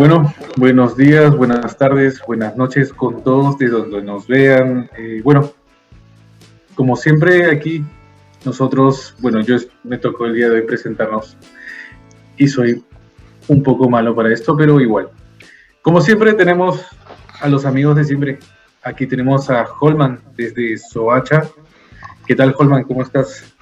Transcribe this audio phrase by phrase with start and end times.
[0.00, 4.88] Bueno, buenos días, buenas tardes, buenas noches con todos de donde nos vean.
[4.96, 5.52] Eh, bueno,
[6.74, 7.84] como siempre aquí
[8.46, 11.36] nosotros, bueno, yo me tocó el día de hoy presentarnos
[12.38, 12.82] y soy
[13.48, 15.10] un poco malo para esto, pero igual.
[15.82, 16.82] Como siempre tenemos
[17.38, 18.38] a los amigos de siempre.
[18.82, 21.42] Aquí tenemos a Holman desde Soacha.
[22.26, 22.84] ¿Qué tal Holman?
[22.84, 23.54] ¿Cómo estás?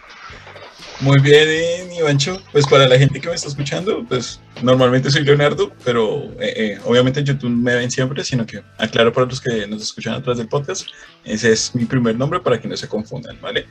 [1.01, 2.43] Muy bien, Ivancho.
[2.51, 6.79] Pues para la gente que me está escuchando, pues normalmente soy Leonardo, pero eh, eh,
[6.85, 10.23] obviamente en YouTube me ven siempre, sino que aclaro para los que nos escuchan a
[10.23, 10.89] través del podcast,
[11.25, 13.67] ese es mi primer nombre para que no se confundan, ¿vale?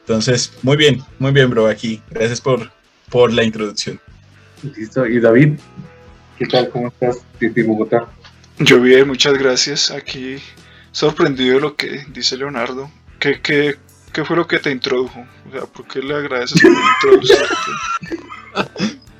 [0.00, 2.02] Entonces, muy bien, muy bien, bro, aquí.
[2.10, 2.70] Gracias por,
[3.08, 3.98] por la introducción.
[4.62, 5.06] Listo.
[5.06, 5.58] ¿Y David?
[6.38, 6.68] ¿Qué tal?
[6.68, 8.06] ¿Cómo estás desde Bogotá?
[8.58, 9.90] Yo bien, muchas gracias.
[9.90, 10.36] Aquí
[10.92, 12.90] sorprendido de lo que dice Leonardo.
[13.18, 13.76] ¿Qué, qué,
[14.16, 15.26] ¿Qué fue lo que te introdujo?
[15.46, 16.72] O sea, ¿por qué le agradeces por
[17.20, 17.44] introducirte?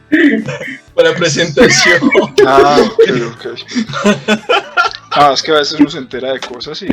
[0.95, 2.01] Para presentación.
[2.47, 3.47] Ah, ok, ok.
[5.11, 6.87] Ah, es que a veces uno se entera de cosas y,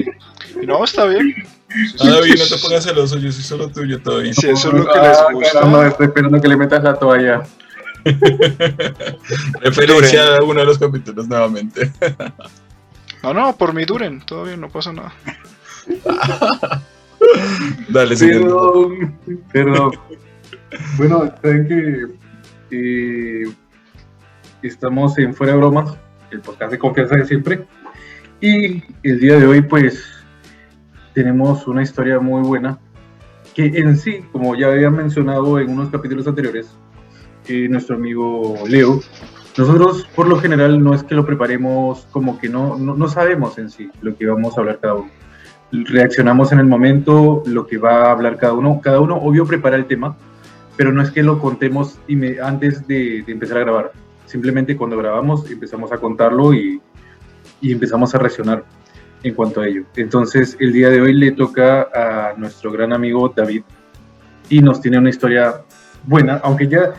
[0.62, 1.34] y no, está bien.
[2.02, 4.34] Ah, David, no te pongas celoso, yo soy solo tuyo todavía.
[4.34, 5.52] Si eso es lo que les Ah, gusta.
[5.54, 7.44] caramba, estoy esperando que le metas la toalla.
[9.62, 11.90] Referencia a uno de los capítulos nuevamente.
[13.24, 15.14] No, no, por mí duren, todo bien, no pasa nada.
[17.90, 18.16] Dale.
[18.16, 19.20] Perdón,
[19.52, 19.92] perdón.
[20.98, 22.08] Bueno, saben que
[22.72, 23.44] eh,
[24.62, 25.96] estamos en Fuera de Bromas,
[26.32, 27.66] el podcast de confianza de siempre.
[28.42, 30.04] Y el día de hoy, pues,
[31.14, 32.80] tenemos una historia muy buena
[33.54, 36.72] que en sí, como ya había mencionado en unos capítulos anteriores,
[37.48, 39.02] eh, nuestro amigo Leo,
[39.58, 43.60] nosotros por lo general no es que lo preparemos como que no, no, no sabemos
[43.60, 45.23] en sí lo que vamos a hablar cada uno
[45.74, 48.80] reaccionamos en el momento, lo que va a hablar cada uno.
[48.82, 50.16] Cada uno, obvio, prepara el tema,
[50.78, 52.00] pero no es que lo contemos
[52.44, 53.92] antes de, empezar a grabar.
[54.26, 56.82] Simplemente cuando grabamos empezamos a contarlo y,
[57.60, 58.64] y empezamos a reaccionar
[59.24, 59.84] en cuanto a ello.
[59.96, 63.64] Entonces, el día de hoy le toca a nuestro gran amigo David
[64.50, 65.62] y nos tiene una historia
[66.06, 66.94] buena, aunque ya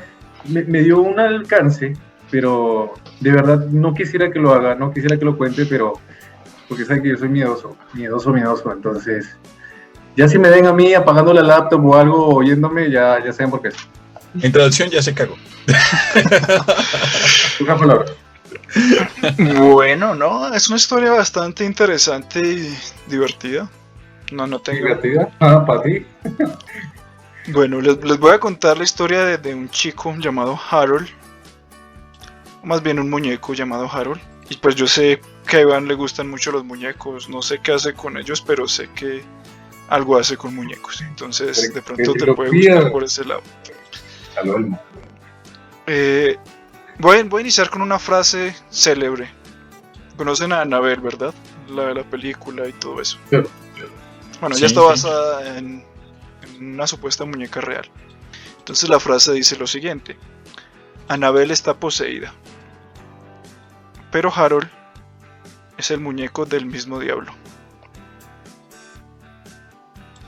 [0.48, 1.94] me dio un alcance,
[2.30, 5.94] pero de verdad no quisiera que lo haga, no quisiera que lo cuente, pero
[6.74, 8.72] porque saben que yo soy miedoso, miedoso, miedoso.
[8.72, 9.36] Entonces,
[10.16, 13.52] ya si me ven a mí apagando la laptop o algo, oyéndome, ya, ya saben
[13.52, 13.68] por qué.
[14.42, 15.36] Introducción ya se cagó.
[17.60, 18.06] Una palabra.
[19.38, 22.76] Bueno, no, es una historia bastante interesante y
[23.06, 23.70] divertida.
[24.32, 24.78] No, no tengo.
[24.78, 25.28] Divertida.
[25.40, 26.04] Ah, para ti.
[27.52, 31.06] Bueno, les, les voy a contar la historia de, de un chico llamado Harold.
[32.62, 34.18] O Más bien un muñeco llamado Harold.
[34.48, 37.28] Y pues yo sé que a Iván le gustan mucho los muñecos.
[37.28, 39.22] No sé qué hace con ellos, pero sé que
[39.88, 41.00] algo hace con muñecos.
[41.02, 43.42] Entonces, de pronto te puede gustar por ese lado.
[45.86, 46.36] Eh,
[46.98, 49.30] voy, a- voy a iniciar con una frase célebre.
[50.16, 51.34] Conocen a Annabelle, ¿verdad?
[51.68, 53.18] La de la película y todo eso.
[53.30, 54.86] Bueno, Sí, ya está sí.
[54.86, 55.84] basada en,
[56.56, 57.90] en una supuesta muñeca real.
[58.58, 60.16] Entonces la frase dice lo siguiente.
[61.08, 62.32] Annabelle está poseída.
[64.10, 64.68] Pero Harold
[65.84, 67.32] es el muñeco del mismo diablo.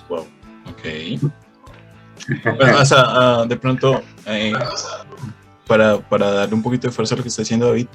[0.08, 0.26] Wow.
[0.66, 1.32] Ok.
[2.44, 4.52] Bueno, o sea, ah, de pronto, eh,
[5.66, 7.86] para, para darle un poquito de fuerza a lo que está diciendo David,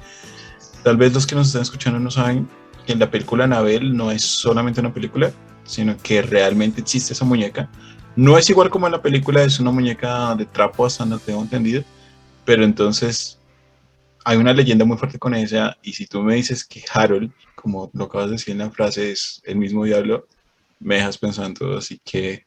[0.82, 2.48] tal vez los que nos están escuchando no saben
[2.84, 5.30] que la película Anabel no es solamente una película,
[5.64, 7.70] sino que realmente existe esa muñeca.
[8.16, 11.42] No es igual como en la película, es una muñeca de trapo hasta donde tengo
[11.42, 11.84] entendido,
[12.44, 13.38] pero entonces
[14.24, 17.30] hay una leyenda muy fuerte con ella y si tú me dices que Harold,
[17.62, 20.26] como lo acabas de decir en la frase, es el mismo diablo,
[20.80, 22.44] me dejas pensando, así que...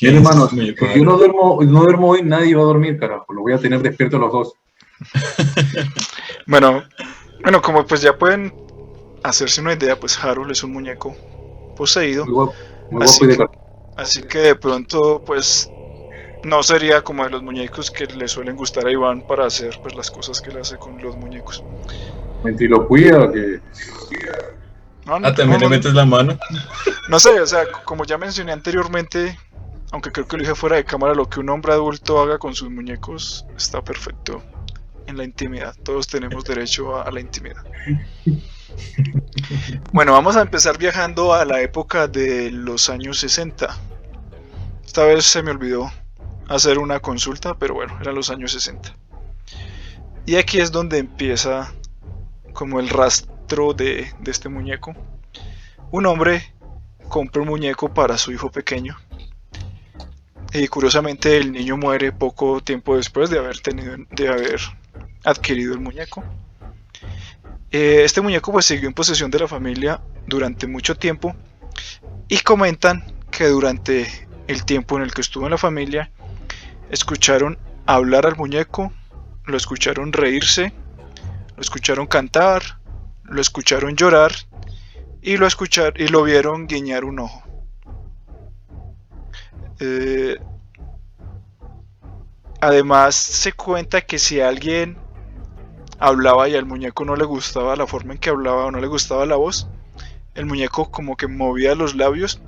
[0.00, 3.30] Bien, hermano, si yo no duermo, no duermo hoy, nadie va a dormir, carajo.
[3.32, 4.52] Lo voy a tener despierto los dos.
[6.44, 6.82] Bueno,
[7.42, 8.52] bueno, como pues ya pueden
[9.22, 11.14] hacerse una idea, pues Harold es un muñeco
[11.76, 12.24] poseído.
[12.24, 12.54] Muy guapo,
[12.90, 13.62] muy Así guapo y de que-.
[13.96, 15.70] Así que de pronto, pues,
[16.44, 19.94] no sería como de los muñecos que le suelen gustar a Iván para hacer pues
[19.94, 21.62] las cosas que le hace con los muñecos.
[22.42, 23.60] Ventriloquía, que
[25.06, 26.38] No, no, Ah, también no, le metes la mano.
[27.08, 29.38] no sé, o sea, como ya mencioné anteriormente,
[29.92, 32.54] aunque creo que lo dije fuera de cámara, lo que un hombre adulto haga con
[32.54, 34.42] sus muñecos está perfecto
[35.06, 35.74] en la intimidad.
[35.82, 37.62] Todos tenemos derecho a, a la intimidad.
[39.92, 43.68] Bueno, vamos a empezar viajando a la época de los años 60.
[44.86, 45.90] Esta vez se me olvidó
[46.48, 48.94] hacer una consulta, pero bueno, eran los años 60.
[50.26, 51.72] Y aquí es donde empieza
[52.52, 54.94] como el rastro de, este muñeco.
[55.90, 56.54] Un hombre
[57.08, 58.96] compra un muñeco para su hijo pequeño.
[60.52, 64.60] Y curiosamente el niño muere poco tiempo después de haber tenido, de haber
[65.24, 66.22] adquirido el muñeco.
[67.70, 71.34] Eh, este muñeco pues siguió en posesión de la familia durante mucho tiempo
[72.28, 76.10] y comentan que durante el tiempo en el que estuvo en la familia
[76.90, 78.92] escucharon hablar al muñeco,
[79.46, 80.72] lo escucharon reírse,
[81.62, 82.60] lo escucharon cantar,
[83.22, 84.32] lo escucharon llorar
[85.22, 87.44] y lo escuchar y lo vieron guiñar un ojo.
[89.78, 90.40] Eh,
[92.60, 94.98] además se cuenta que si alguien
[96.00, 98.88] hablaba y al muñeco no le gustaba la forma en que hablaba o no le
[98.88, 99.68] gustaba la voz,
[100.34, 102.40] el muñeco como que movía los labios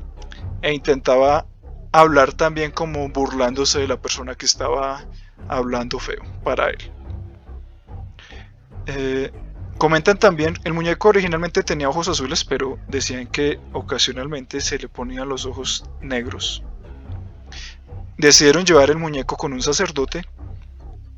[0.61, 1.47] e intentaba
[1.93, 5.05] hablar también como burlándose de la persona que estaba
[5.47, 6.91] hablando feo para él.
[8.87, 9.33] Eh,
[9.79, 15.29] comentan también, el muñeco originalmente tenía ojos azules, pero decían que ocasionalmente se le ponían
[15.29, 16.63] los ojos negros.
[18.17, 20.25] Decidieron llevar el muñeco con un sacerdote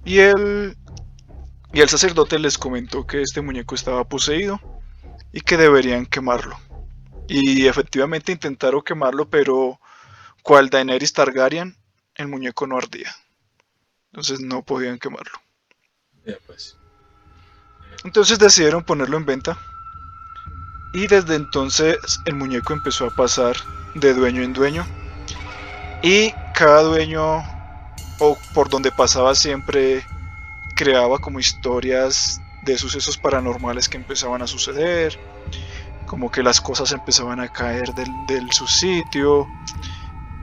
[0.04, 0.76] y el,
[1.72, 4.60] y el sacerdote les comentó que este muñeco estaba poseído
[5.32, 6.58] y que deberían quemarlo.
[7.28, 9.80] Y efectivamente intentaron quemarlo, pero
[10.42, 11.76] cual Daenerys Targaryen,
[12.14, 13.14] el muñeco no ardía.
[14.12, 15.38] Entonces no podían quemarlo.
[16.46, 16.78] pues.
[18.06, 19.58] Entonces decidieron ponerlo en venta.
[20.92, 23.56] Y desde entonces el muñeco empezó a pasar
[23.96, 24.86] de dueño en dueño.
[26.02, 27.38] Y cada dueño,
[28.20, 30.06] o por donde pasaba siempre,
[30.76, 35.18] creaba como historias de sucesos paranormales que empezaban a suceder.
[36.06, 39.48] Como que las cosas empezaban a caer del, su sitio.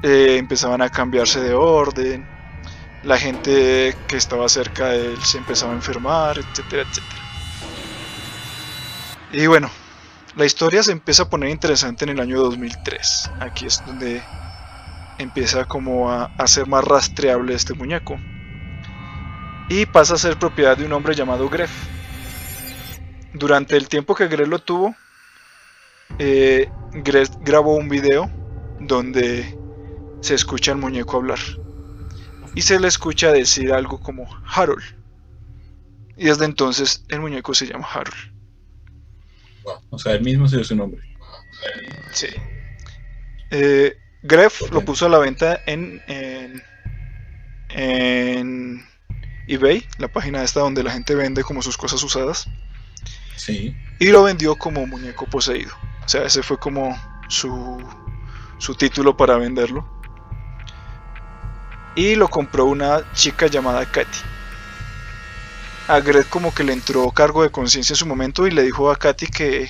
[0.04, 2.27] Eh, empezaban a cambiarse de orden.
[3.04, 7.22] La gente que estaba cerca de él se empezaba a enfermar, etcétera, etcétera.
[9.33, 9.68] Y bueno,
[10.35, 13.31] la historia se empieza a poner interesante en el año 2003.
[13.39, 14.21] Aquí es donde
[15.18, 18.19] empieza como a, ser más rastreable este muñeco.
[19.69, 21.71] Y pasa a ser propiedad de un hombre llamado Gref.
[23.33, 24.95] Durante el tiempo que Gref lo tuvo,
[26.19, 28.30] eh, Gref grabó un video
[28.80, 29.57] donde
[30.21, 31.39] se escucha al muñeco hablar.
[32.53, 34.83] Y se le escucha decir algo como Harold.
[36.18, 38.33] Y desde entonces el muñeco se llama Harold.
[39.89, 41.01] O sea, él mismo se dio su nombre.
[42.12, 42.27] Sí.
[43.51, 46.01] Eh, Gref lo puso a la venta en,
[47.69, 48.86] en,
[49.48, 52.48] eBay, la página esta donde la gente vende como sus cosas usadas.
[53.36, 53.75] Sí.
[54.00, 55.74] Y lo vendió como muñeco poseído.
[56.06, 57.81] O sea, ese fue como su,
[58.57, 59.88] su título para venderlo.
[61.95, 64.32] Y lo compró una chica llamada Katy
[65.88, 68.89] a Greg como que le entró cargo de conciencia en su momento y le dijo
[68.89, 69.69] a Katy que,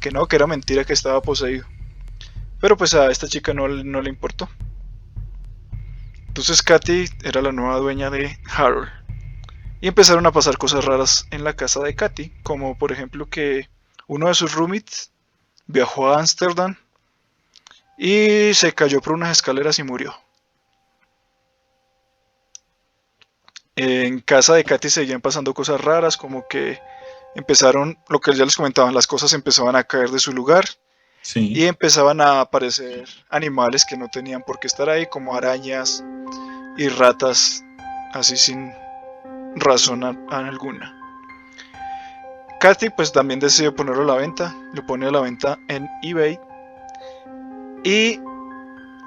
[0.00, 1.66] que no, que era mentira que estaba poseído.
[2.60, 4.48] Pero pues a esta chica no, no le importó.
[6.26, 8.88] Entonces Katy era la nueva dueña de Harold.
[9.80, 13.68] Y empezaron a pasar cosas raras en la casa de Katy, como por ejemplo que
[14.06, 15.12] uno de sus roommates
[15.66, 16.76] viajó a Ámsterdam
[17.96, 20.14] y se cayó por unas escaleras y murió.
[23.76, 26.80] En casa de Katy seguían pasando cosas raras, como que
[27.34, 30.64] empezaron, lo que ya les comentaban, las cosas empezaban a caer de su lugar.
[31.34, 36.04] Y empezaban a aparecer animales que no tenían por qué estar ahí, como arañas
[36.76, 37.64] y ratas,
[38.12, 38.74] así sin
[39.56, 40.94] razón alguna.
[42.60, 46.38] Katy pues también decidió ponerlo a la venta, lo pone a la venta en eBay
[47.84, 48.20] y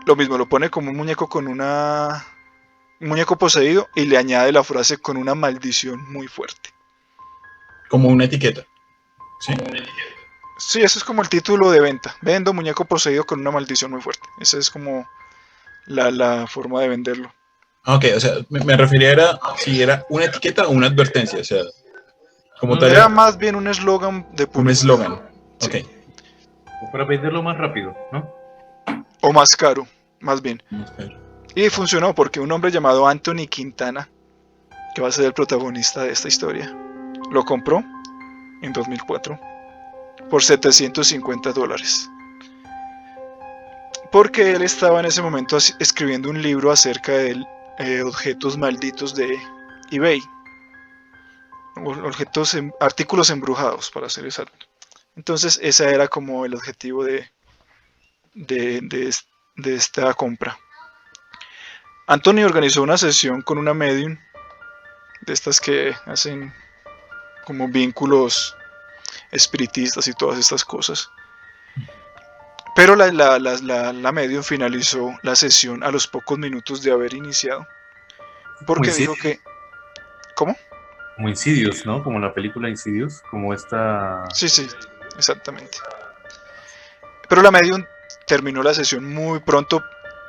[0.07, 2.36] lo mismo, lo pone como un muñeco con una un
[2.99, 6.69] muñeco poseído y le añade la frase con una maldición muy fuerte.
[7.89, 8.65] Como una etiqueta.
[9.39, 9.53] Sí.
[10.57, 12.15] Sí, ese es como el título de venta.
[12.21, 14.27] Vendo muñeco poseído con una maldición muy fuerte.
[14.39, 15.07] Esa es como
[15.85, 17.33] la, forma de venderlo.
[17.85, 21.39] Ok, o sea, me, refería a si era una etiqueta o una advertencia.
[21.39, 21.61] O sea,
[22.59, 22.91] como tal.
[22.91, 24.95] Era más bien un eslogan de publicidad.
[24.95, 25.29] Un eslogan.
[25.61, 26.91] Ok.
[26.91, 28.29] Para venderlo más rápido, ¿no?
[29.21, 29.87] O más caro,
[30.19, 30.61] más bien.
[30.69, 31.26] Más caro.
[31.57, 34.07] Y funcionó porque un hombre llamado Anthony Quintana,
[34.93, 36.71] que va a ser el protagonista de esta historia,
[37.31, 37.83] lo compró
[38.61, 39.39] en 2004
[40.29, 42.07] por 750 dólares.
[44.11, 47.43] Porque él estaba en ese momento escribiendo un libro acerca de
[47.79, 49.35] eh, objetos malditos de
[49.89, 50.21] eBay.
[51.77, 54.67] Objetos, artículos embrujados, para ser exacto.
[55.15, 57.27] Entonces, ese era como el objetivo de,
[58.35, 60.55] de esta compra.
[62.07, 64.17] Anthony organizó una sesión con una medium
[65.21, 66.53] de estas que hacen
[67.45, 68.55] como vínculos
[69.31, 71.09] espiritistas y todas estas cosas.
[72.75, 77.67] Pero la, la, medium finalizó la sesión a los pocos minutos de haber iniciado.
[78.65, 79.39] Porque dijo que...
[80.35, 80.55] ¿Cómo?
[81.17, 82.03] como Insidious, ¿no?
[82.03, 84.23] Como la película Insidious, como esta...
[84.33, 84.67] Sí, sí,
[85.17, 85.79] exactamente.
[87.27, 87.83] Pero la medium
[88.27, 89.83] terminó la sesión muy pronto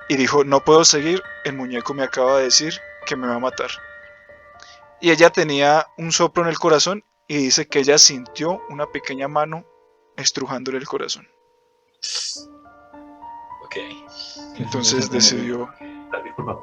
[0.08, 2.74] y dijo, no puedo seguir, el muñeco me acaba de decir
[3.06, 3.70] que me va a matar.
[5.00, 9.28] Y ella tenía un soplo en el corazón y dice que ella sintió una pequeña
[9.28, 9.64] mano
[10.16, 11.28] estrujándole el corazón.
[13.64, 13.76] Ok.
[14.56, 15.68] Entonces decidió...
[16.24, 16.58] Disculpa.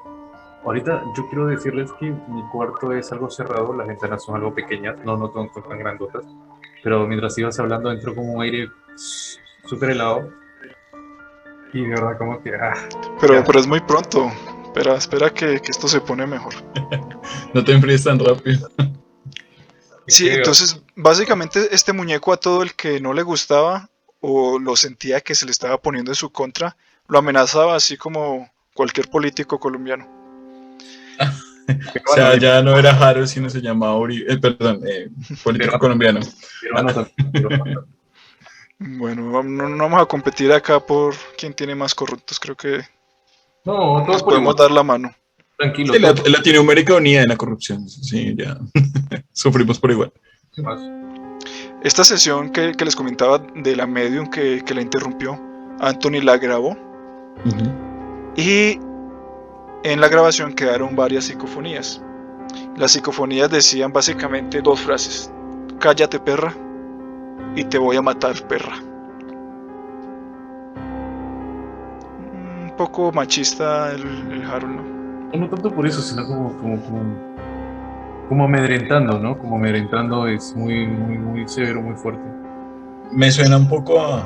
[0.66, 4.98] Ahorita yo quiero decirles que mi cuarto es algo cerrado, las ventanas son algo pequeñas,
[5.06, 6.26] no, no son tan grandotas,
[6.84, 10.28] pero mientras ibas hablando entró como un aire súper helado
[11.76, 12.52] y de verdad como que...
[12.56, 12.74] Ah,
[13.22, 14.32] Pero, pero es muy pronto.
[14.66, 16.54] Espera, espera que, que esto se pone mejor.
[17.54, 18.70] No te enfríes tan rápido.
[20.08, 23.90] Sí, entonces básicamente este muñeco a todo el que no le gustaba
[24.20, 26.76] o lo sentía que se le estaba poniendo en su contra,
[27.08, 30.08] lo amenazaba así como cualquier político colombiano.
[31.68, 34.32] O sea, ya no era Harold, sino se llamaba Uribe.
[34.32, 35.10] eh, perdón, eh,
[35.44, 36.20] político Pero- colombiano.
[36.62, 37.08] peruano.
[38.80, 42.82] Bueno, no, no vamos a competir acá por quién tiene más corruptos, creo que
[43.64, 45.12] No, nos podemos dar la mano.
[45.58, 45.94] Tranquilo.
[45.94, 47.88] Sí, la- Latinoamérica unida en la corrupción.
[47.88, 48.58] Sí, ya.
[49.32, 50.12] Sufrimos por igual.
[50.58, 50.82] más.
[51.84, 55.40] Esta sesión que, que les comentaba de la medium que, que la interrumpió,
[55.80, 56.76] Anthony la grabó
[58.36, 58.80] y
[59.84, 62.02] en la grabación quedaron varias psicofonías.
[62.76, 65.32] Las psicofonías decían básicamente dos frases.
[65.80, 66.56] Cállate perra
[67.56, 68.78] y te voy a matar perra.
[72.64, 74.84] Un poco machista el, el Harold, ¿no?
[75.34, 77.02] No, no tanto por eso, sino como, como, como,
[78.30, 79.38] como amedrentando, ¿no?
[79.38, 82.24] Como amedrentando es muy, muy, muy severo, muy fuerte.
[83.12, 84.24] Me suena un poco a.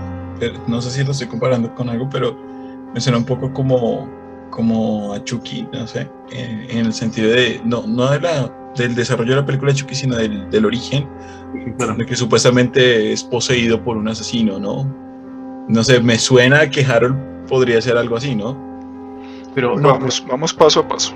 [0.68, 2.36] No sé si lo estoy comparando con algo, pero
[2.94, 4.10] me suena un poco como,
[4.50, 6.10] como a Chucky, no sé.
[6.32, 7.62] en el sentido de.
[7.66, 8.52] No, no de la,
[8.84, 11.08] del desarrollo de la película Chucky, sino del, del origen,
[11.78, 11.96] claro.
[11.96, 14.86] de que supuestamente es poseído por un asesino, ¿no?
[15.68, 17.16] No sé, me suena que Harold
[17.48, 18.58] podría ser algo así, ¿no?
[19.54, 21.14] Pero no, Vamos, vamos paso a paso.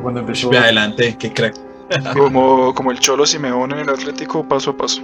[0.00, 1.54] cuando empezó, Ve adelante, qué crack.
[2.14, 5.02] Como, como el Cholo Simeón en el Atlético, paso a paso.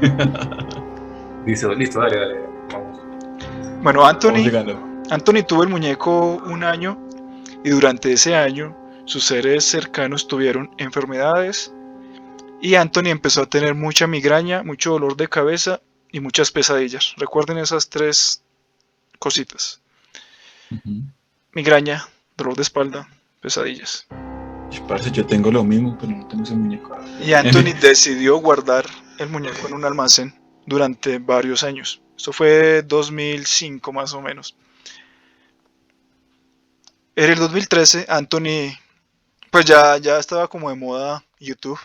[1.46, 2.40] dice, listo, dale, dale,
[2.72, 2.98] vamos.
[3.82, 4.50] Bueno, Anthony.
[5.10, 6.96] Anthony tuvo el muñeco un año
[7.62, 8.74] y durante ese año
[9.04, 11.72] sus seres cercanos tuvieron enfermedades
[12.60, 17.14] y Anthony empezó a tener mucha migraña, mucho dolor de cabeza y muchas pesadillas.
[17.16, 18.42] Recuerden esas tres
[19.18, 19.82] cositas.
[21.52, 23.08] Migraña, dolor de espalda,
[23.40, 24.06] pesadillas.
[24.88, 26.96] Parce, yo tengo lo mismo, pero no tengo ese muñeco.
[27.24, 28.86] Y Anthony decidió guardar
[29.18, 30.34] el muñeco en un almacén
[30.66, 32.02] durante varios años.
[32.16, 34.56] Esto fue 2005 más o menos.
[37.16, 38.72] En el 2013, Anthony,
[39.54, 41.78] pues ya, ya estaba como de moda YouTube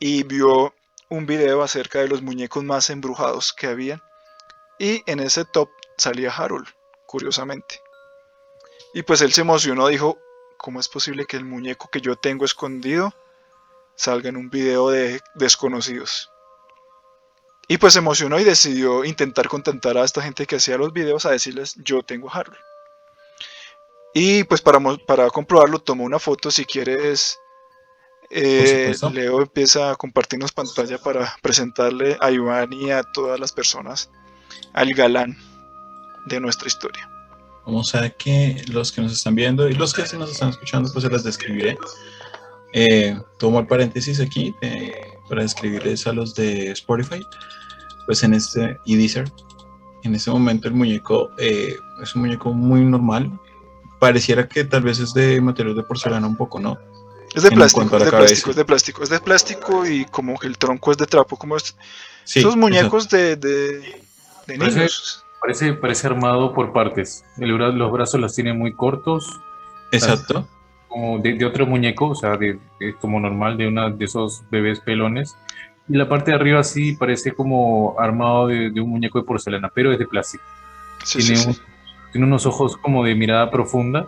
[0.00, 0.74] y vio
[1.08, 4.02] un video acerca de los muñecos más embrujados que había.
[4.76, 6.66] Y en ese top salía Harold,
[7.06, 7.80] curiosamente.
[8.92, 10.18] Y pues él se emocionó, dijo,
[10.56, 13.14] ¿cómo es posible que el muñeco que yo tengo escondido
[13.94, 16.28] salga en un video de desconocidos?
[17.68, 21.24] Y pues se emocionó y decidió intentar contentar a esta gente que hacía los videos
[21.24, 22.58] a decirles, yo tengo Harold.
[24.14, 27.38] Y pues para, para comprobarlo tomó una foto, si quieres,
[28.34, 28.94] eh.
[29.12, 34.10] Leo empieza a compartirnos pantalla para presentarle a Iván y a todas las personas
[34.72, 35.36] al galán
[36.26, 37.08] de nuestra historia.
[37.66, 40.48] Vamos a ver que los que nos están viendo y los que sí nos están
[40.48, 41.76] escuchando, pues se las describiré.
[42.72, 44.92] Eh, tomo el paréntesis aquí eh,
[45.28, 47.24] para describirles a los de Spotify.
[48.06, 49.30] Pues en este, y Deezer,
[50.02, 53.30] en este momento el muñeco eh, es un muñeco muy normal.
[54.02, 56.76] Pareciera que tal vez es de material de porcelana un poco, ¿no?
[57.32, 58.16] Es de En plástico, es de cabeza.
[58.18, 61.36] plástico, es de plástico, es de plástico y como que el tronco es de trapo,
[61.36, 61.76] como es-
[62.24, 63.78] Sí, esos muñecos de, de,
[64.48, 65.24] de Parece- niños.
[65.40, 67.24] Parece, parece armado por partes.
[67.38, 69.24] El los brazos los tiene muy cortos,
[69.92, 70.48] Exacto.
[70.88, 74.42] como de, de otro muñeco, o sea, de, de- como normal de una de esos
[74.50, 75.36] bebés pelones.
[75.88, 79.70] Y la parte de arriba sí parece como armado de, de un muñeco de porcelana,
[79.72, 80.42] pero es de plástico.
[81.04, 81.60] Sí, tiene, sí, un- sí.
[82.12, 84.06] Tiene unos ojos como de mirada profunda.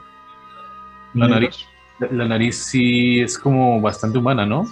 [1.14, 1.66] La nariz,
[1.98, 4.66] la, la nariz sí es como bastante humana, ¿no?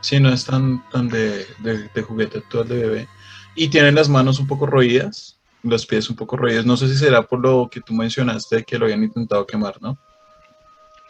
[0.00, 3.08] Sí, no es tan, tan de, de, de juguete actual de bebé.
[3.54, 6.64] Y tiene las manos un poco roídas, los pies un poco roídos.
[6.64, 9.76] No sé si será por lo que tú mencionaste de que lo habían intentado quemar,
[9.80, 9.98] ¿no?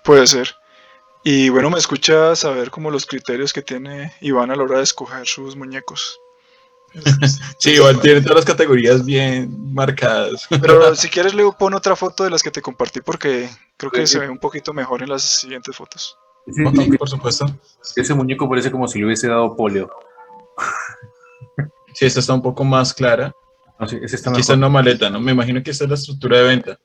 [0.02, 0.56] Puede ser.
[1.22, 4.84] Y bueno, me escucha saber como los criterios que tiene Iván a la hora de
[4.84, 6.18] escoger sus muñecos.
[7.59, 10.47] Sí, igual tiene todas las categorías bien marcadas.
[10.49, 14.06] Pero si quieres, Leo, pon otra foto de las que te compartí porque creo que
[14.06, 14.18] Sí, se sí.
[14.20, 16.16] ve un poquito mejor en las siguientes fotos.
[16.99, 17.47] Por supuesto.
[17.97, 19.90] ese muñeco parece como si le hubiese dado polio.
[21.94, 23.32] Sí, esta está un poco más clara.
[23.78, 25.20] No sé, ese está Aquí está una maleta, ¿no?
[25.20, 26.78] Me imagino que esta es la estructura de venta.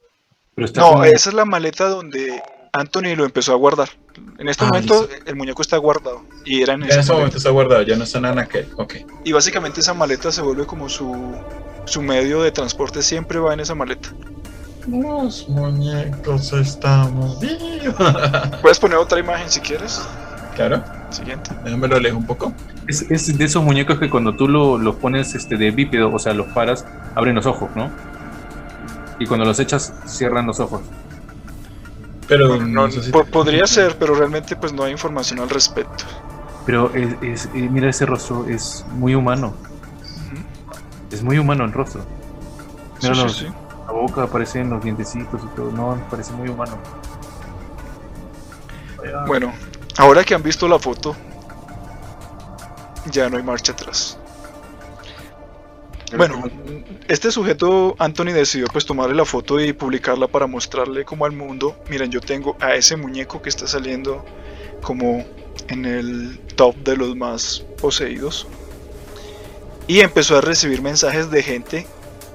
[0.56, 2.42] Pero está No, como- esa es la maleta donde
[2.80, 3.90] Anthony lo empezó a guardar.
[4.38, 7.14] En este Ah, momento el muñeco está guardado y era en Ya esa en maleta.
[7.14, 8.68] momento está guardado, ya no está nada en aquel.
[8.78, 8.96] Ok.
[9.24, 11.36] Y básicamente esa maleta se vuelve como su,
[11.86, 14.10] su medio de transporte, siempre va en esa maleta.
[14.88, 17.96] Los muñecos estamos vivos.
[18.62, 20.02] Puedes poner otra imagen si quieres.
[20.56, 21.52] claro, Siguiente.
[21.64, 22.54] déjame lo alejo un poco.
[22.88, 26.20] Es, es de esos muñecos que cuando tú lo- los pones este, de bípedo, o
[26.20, 27.90] sea, los paras, abren los ojos, ¿no?
[29.20, 30.82] Y cuando los echas, cierran los ojos.
[32.28, 35.40] Pero Bueno, no, no, sé si po- podría ser, pero realmente pues no hay información
[35.40, 36.04] al respecto.
[36.66, 39.54] Pero es, es- eh, mira ese rostro, es muy humano.
[41.12, 42.02] Es muy humano el rostro.
[43.00, 43.48] Sí, Mira sí, los- sí.
[43.86, 45.72] La boca aparecen los dientecitos y todo.
[45.72, 46.78] No, parece muy humano.
[49.28, 49.54] Bueno,
[49.98, 51.16] ahora que han visto la foto,
[53.12, 54.18] ya no hay marcha atrás.
[56.16, 56.44] Bueno,
[57.08, 61.76] este sujeto, Anthony, decidió pues tomarle la foto y publicarla para mostrarle como al mundo,
[61.90, 64.24] miren, yo tengo a ese muñeco que está saliendo
[64.82, 65.26] como
[65.68, 68.48] en el top de los más poseídos.
[69.88, 71.88] Y empezó a recibir mensajes de gente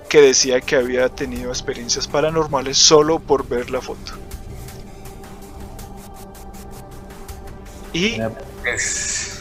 [0.09, 4.13] que decía que había tenido experiencias paranormales solo por ver la foto.
[7.93, 8.17] Y
[8.65, 9.39] Es-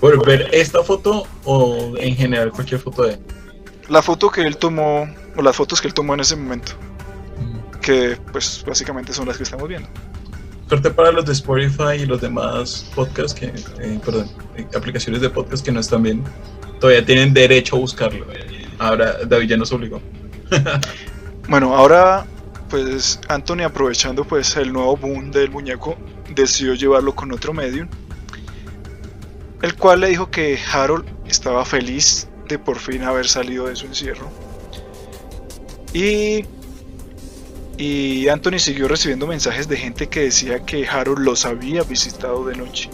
[0.00, 3.20] ¿Por ver esta foto o en general cualquier foto de él?
[3.88, 6.72] La foto que él tomó, o las fotos que él tomó en ese momento,
[7.80, 9.88] que pues básicamente son las que estamos viendo.
[10.68, 15.30] Suerte para los de Spotify y los demás podcasts que, eh, perdón, eh, aplicaciones de
[15.30, 16.22] podcast que no están bien.
[16.78, 18.26] Todavía tienen derecho a buscarlo.
[18.78, 20.00] Ahora David ya nos obligó.
[21.48, 22.26] Bueno, ahora
[22.68, 25.96] pues Anthony aprovechando pues el nuevo boom del muñeco,
[26.34, 27.88] decidió llevarlo con otro medium,
[29.62, 33.86] el cual le dijo que Harold estaba feliz de por fin haber salido de su
[33.86, 34.28] encierro.
[35.92, 36.44] Y,
[37.76, 42.56] y Anthony siguió recibiendo mensajes de gente que decía que Harold los había visitado de
[42.56, 42.90] noche.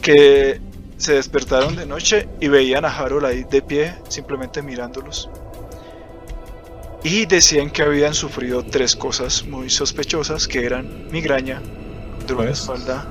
[0.00, 0.60] Que
[0.96, 5.28] se despertaron de noche y veían a Harold ahí de pie, simplemente mirándolos.
[7.02, 11.60] Y decían que habían sufrido tres cosas muy sospechosas, que eran migraña,
[12.26, 13.06] dolor de espalda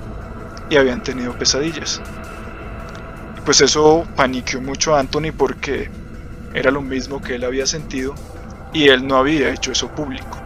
[0.69, 2.01] y habían tenido pesadillas.
[3.45, 5.89] Pues eso paniqueó mucho a Anthony porque
[6.55, 8.15] era lo mismo que él había sentido
[8.73, 10.37] y él no había hecho eso público.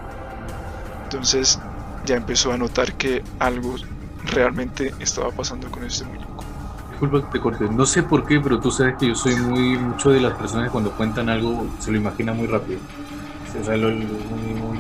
[1.06, 1.60] Entonces
[2.06, 3.76] ya empezó a notar que algo
[4.26, 6.44] realmente estaba pasando con este muñeco.
[6.92, 7.66] Disculpa que te corte.
[7.70, 10.66] No sé por qué, pero tú sabes que yo soy muy mucho de las personas
[10.66, 12.80] que cuando cuentan algo se lo imagina muy rápido.
[13.60, 14.80] O sea, lo, muy, muy.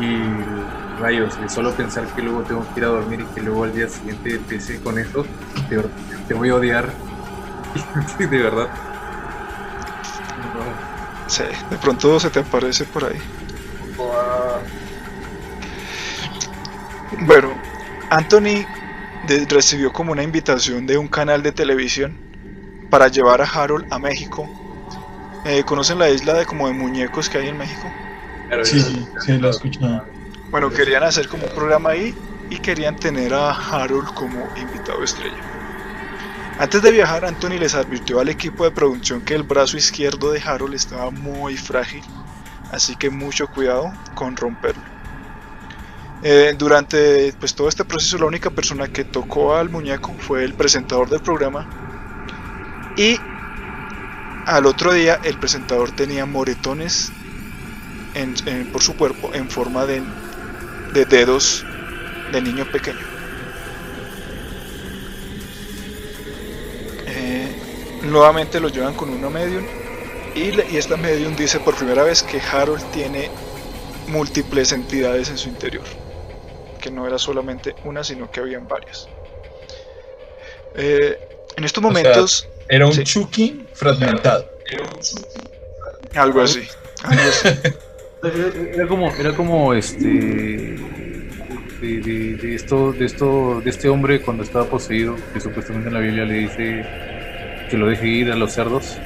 [0.00, 3.72] Y rayos, solo pensar que luego tengo que ir a dormir y que luego al
[3.72, 5.24] día siguiente empecé con esto,
[5.70, 5.90] verdad,
[6.26, 7.00] te voy a odiar.
[8.18, 8.70] de verdad.
[11.26, 13.20] Sí, de pronto se te aparece por ahí.
[17.18, 17.60] Bueno,
[18.08, 18.68] Anthony
[19.22, 22.20] de- recibió como una invitación de un canal de televisión
[22.90, 24.52] para llevar a Harold a México.
[25.44, 27.94] Eh, ¿Conocen la isla de como de muñecos que hay en México?
[28.62, 28.80] Sí,
[29.16, 30.08] sí, lo he escuchado.
[30.50, 32.16] Bueno, querían hacer como un programa ahí
[32.48, 35.53] y querían tener a Harold como invitado estrella.
[36.56, 40.40] Antes de viajar, Anthony les advirtió al equipo de producción que el brazo izquierdo de
[40.40, 42.02] Harold estaba muy frágil,
[42.70, 44.82] así que mucho cuidado con romperlo.
[46.22, 50.54] Eh, durante pues, todo este proceso, la única persona que tocó al muñeco fue el
[50.54, 51.68] presentador del programa
[52.96, 53.18] y
[54.46, 57.14] al otro día el presentador tenía moretones
[58.14, 60.02] en- por su cuerpo en forma de,
[60.92, 61.66] de dedos
[62.32, 63.13] de niño pequeño.
[68.04, 69.64] Nuevamente lo llevan con una medium
[70.34, 73.30] y, y esta medium dice por primera vez que Harold tiene
[74.08, 75.84] múltiples entidades en su interior,
[76.80, 79.08] que no era solamente una, sino que habían varias.
[80.76, 81.18] Eh,
[81.56, 83.04] en estos O sea, momentos, Era un Sí.
[83.04, 84.50] Chucky fragmentado.
[84.74, 85.16] algo así.
[86.14, 86.68] algo así.
[88.22, 90.06] Era era como, era como este
[91.80, 95.94] de, de- de esto, de esto, de este hombre cuando estaba poseído, que supuestamente en
[95.94, 96.84] la Biblia le dice
[97.70, 98.96] que lo deje ir a los cerdos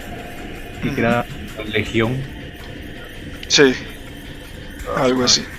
[0.82, 1.24] y que era
[1.72, 2.16] legión.
[3.48, 3.74] Sí,
[4.96, 5.44] algo así.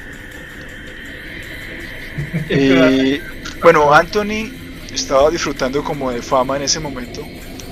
[2.50, 3.22] Y
[3.62, 4.52] bueno, Anthony
[4.94, 7.22] estaba disfrutando como de fama en ese momento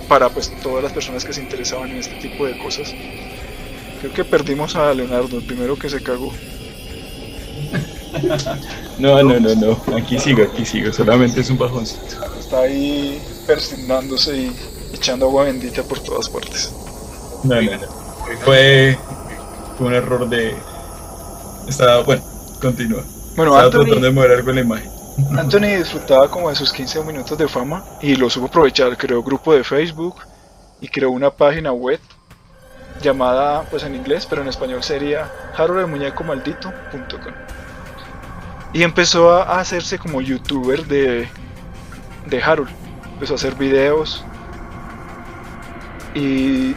[0.08, 2.94] para pues todas las personas que se interesaban en este tipo de cosas.
[4.00, 6.34] Creo que perdimos a Leonardo, el primero que se cagó.
[8.98, 9.96] No, no, no, no.
[9.96, 10.92] Aquí sigo, aquí sigo.
[10.92, 12.16] Solamente es un bajoncito.
[12.40, 14.52] Está ahí persignándose y
[15.08, 16.74] echando agua bendita por todas partes.
[17.44, 17.88] No, no, no.
[18.44, 18.98] Fue,
[19.78, 20.54] fue un error de.
[21.68, 22.04] Estaba.
[22.04, 22.22] Bueno,
[22.62, 23.04] continúa.
[23.38, 24.92] Bueno, Estaba Anthony, tratando de mover algo en la imagen.
[25.38, 28.98] Anthony disfrutaba como de sus 15 minutos de fama y lo supo aprovechar.
[28.98, 30.16] Creó grupo de Facebook
[30.82, 32.02] y creó una página web
[33.02, 37.34] llamada, pues en inglés, pero en español sería haroldmuñecomaldito.com.
[38.74, 41.30] Y empezó a hacerse como youtuber de,
[42.26, 42.70] de Harold.
[43.14, 44.26] Empezó a hacer videos.
[46.18, 46.76] Y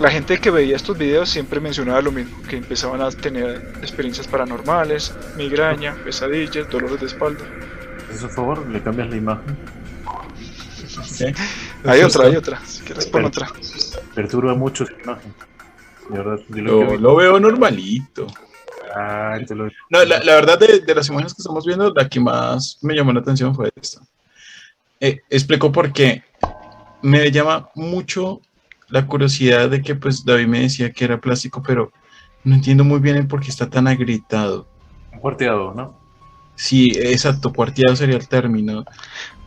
[0.00, 4.26] la gente que veía estos videos siempre mencionaba lo mismo, que empezaban a tener experiencias
[4.26, 7.44] paranormales, migraña, pesadillas, dolores de espalda.
[8.20, 9.56] Por favor, le cambias la imagen.
[11.04, 11.26] ¿Sí?
[11.84, 12.60] Hay otra, hay otra.
[12.66, 13.48] Si quieres pon otra.
[14.14, 15.34] Perturba mucho esa imagen.
[16.08, 18.26] De verdad, yo Lo, lo veo normalito.
[18.94, 22.08] Ah, te lo- No, la, la verdad, de, de las imágenes que estamos viendo, la
[22.08, 24.00] que más me llamó la atención fue esta.
[24.98, 26.24] Eh, explico por qué.
[27.02, 28.40] Me llama mucho
[28.90, 31.92] la curiosidad de que, pues, David me decía que era plástico, pero
[32.44, 34.68] no entiendo muy bien el por qué está tan agrietado.
[35.20, 36.00] cuarteado, ¿no?
[36.54, 38.84] Sí, exacto, cuarteado sería el término.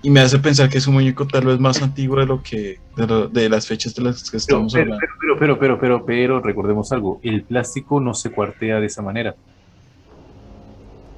[0.02, 2.78] Y me hace pensar que es un muñeco tal vez más antiguo de lo que,
[2.96, 5.08] de, lo- de las fechas de las que Pero, estamos pero, hablando.
[5.20, 9.36] pero, pero, pero, pero, pero, recordemos algo, el plástico no se cuartea de esa manera.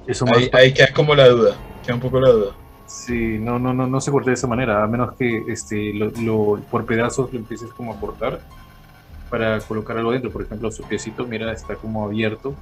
[0.06, 2.56] Eso más Ahí, ahí queda como la duda, queda un poco la duda.
[2.98, 6.10] Sí, no, no, no, no se corta de esa manera, a menos que este, lo,
[6.16, 8.44] lo- por pedazos lo empieces como a cortar
[9.28, 10.32] para colocar algo dentro.
[10.32, 12.60] Por ejemplo, su piecito, mira, está como abierto,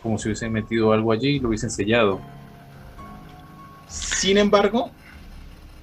[0.00, 2.28] como si hubiesen metido algo allí y lo hubiesen sellado.
[3.86, 4.96] Sin embargo,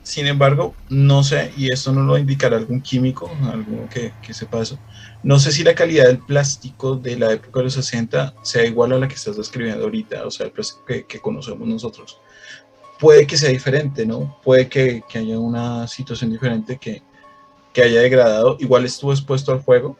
[0.03, 4.61] sin embargo, no sé, y esto no lo indicará algún químico, alguno que, que sepa
[4.61, 4.83] eso,
[5.23, 8.93] no sé si la calidad del plástico de la época de los 60 sea igual
[8.93, 12.23] a la que estás describiendo ahorita, o sea, el plástico que conocemos nosotros.
[12.99, 14.39] Puede que sea diferente, ¿no?
[14.43, 17.01] Puede que, que haya una situación diferente que,
[17.73, 19.97] que haya degradado, igual estuvo expuesto al fuego,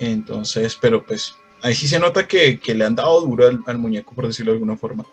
[0.00, 3.78] entonces, pero pues ahí sí se nota que, que le han dado duro al, al
[3.78, 5.04] muñeco, por decirlo de alguna forma.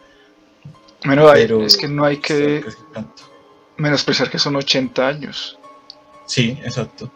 [1.06, 2.64] Bueno, hay- Pero es que no hay que
[3.78, 5.58] menospreciar que son 80 años.
[6.26, 7.12] Sí, exacto.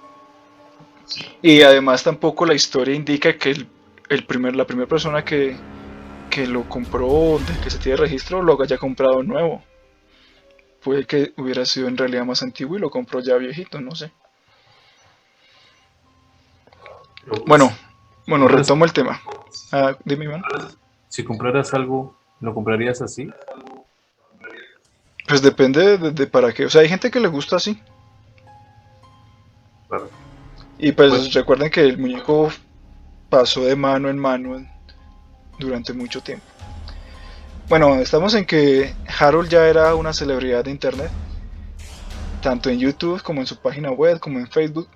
[1.42, 3.68] Y además tampoco la historia indica que el,
[4.10, 5.56] el primer, la primera persona que,
[6.34, 9.62] que lo compró, de que se tiene registro, lo haya comprado nuevo.
[10.84, 14.12] Puede que hubiera sido en realidad más antiguo y lo compró ya viejito, no sé.
[17.46, 17.72] Bueno,
[18.26, 19.22] bueno, retomo el tema.
[19.72, 20.42] Ah, dime, Iván.
[21.08, 23.30] Si compraras algo, ¿lo comprarías así?
[25.28, 26.66] Pues depende de, de para qué.
[26.66, 27.80] O sea, hay gente que le gusta así.
[29.88, 30.10] Claro.
[30.80, 32.50] Y pues, Pues- recuerden que el muñeco
[33.30, 34.73] pasó de mano en mano
[35.60, 36.46] durante mucho tiempo.
[37.70, 41.10] Bueno, estamos en que Harold ya era una celebridad de internet,
[42.42, 44.88] tanto en YouTube como en su página web, como en Facebook.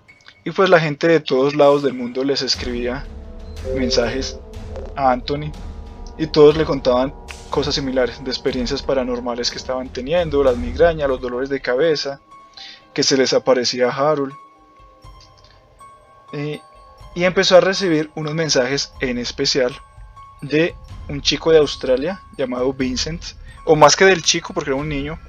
[0.43, 3.05] Y pues la gente de todos lados del mundo les escribía
[3.75, 4.39] mensajes
[4.95, 5.51] a Anthony
[6.17, 7.13] y todos le contaban
[7.49, 12.19] cosas similares, de experiencias paranormales que estaban teniendo, las migrañas, los dolores de cabeza,
[12.93, 14.33] que se les aparecía a Harold.
[16.33, 19.73] Y empezó a recibir unos mensajes en especial
[20.41, 20.75] de
[21.09, 23.23] un chico de Australia llamado Vincent,
[23.65, 25.19] o más que del chico porque era un niño,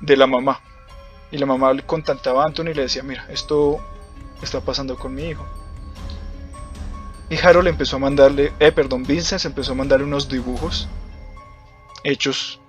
[0.00, 0.60] de la mamá.
[1.30, 3.80] Y la mamá le contactaba a Anthony y le decía, mira, esto
[4.42, 5.46] está pasando con mi hijo.
[7.28, 10.88] Y Harold empezó a mandarle, eh, perdón, Vincent empezó a mandarle unos dibujos
[12.04, 12.60] hechos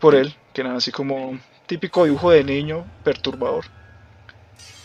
[0.00, 3.64] por él, que eran así como típico dibujo de niño perturbador.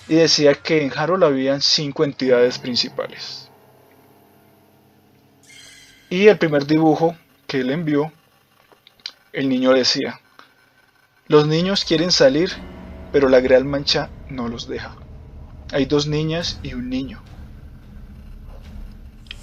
[0.08, 3.47] Y decía que en Harold habían cinco entidades principales.
[6.10, 7.16] Y el primer dibujo
[7.48, 8.12] que él envió,
[9.34, 10.22] el niño decía,
[11.28, 12.52] los niños quieren salir,
[13.12, 14.96] pero la Gran Mancha no los deja.
[15.74, 17.22] Hay dos niñas y un niño.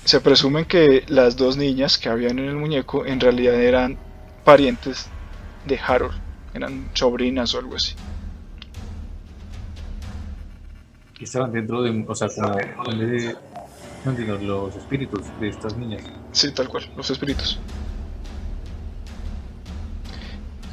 [0.04, 3.98] Se presumen que las dos niñas que habían en el muñeco en realidad eran
[4.44, 5.08] parientes
[5.66, 6.14] de Harold,
[6.54, 7.94] eran sobrinas o algo así.
[11.20, 12.58] Estaban dentro de, o sea, como,
[14.04, 16.02] no entiendo, los espíritus de estas niñas.
[16.32, 17.58] Sí, tal cual, los espíritus.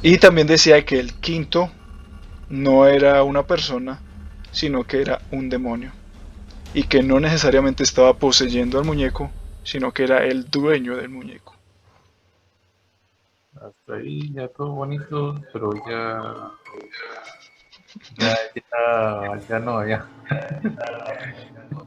[0.02, 1.70] Y también decía que el quinto
[2.48, 4.00] no era una persona,
[4.50, 5.92] sino que era un demonio.
[6.74, 9.30] Y que no necesariamente estaba poseyendo al muñeco,
[9.62, 11.54] sino que era el dueño del muñeco.
[13.54, 16.50] Hasta ahí ya todo bonito, pero ya.
[18.18, 20.06] Ya, no, ya.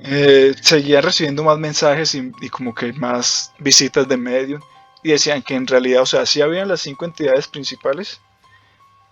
[0.04, 4.64] Eh, seguía recibiendo más mensajes y, como que más visitas de medios.
[5.04, 8.20] y decían que en realidad, o sea, sí habían las cinco entidades principales,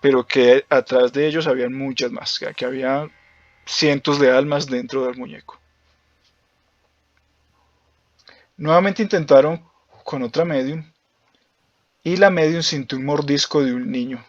[0.01, 3.09] pero que atrás de ellos habían muchas más, que había
[3.65, 5.59] cientos de almas dentro del muñeco.
[8.57, 9.63] Nuevamente intentaron
[10.03, 10.83] con otra medium
[12.03, 14.25] y la medium sintió un mordisco de un niño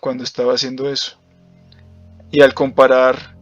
[0.00, 1.19] cuando estaba haciendo eso.
[2.30, 3.36] Y al comparar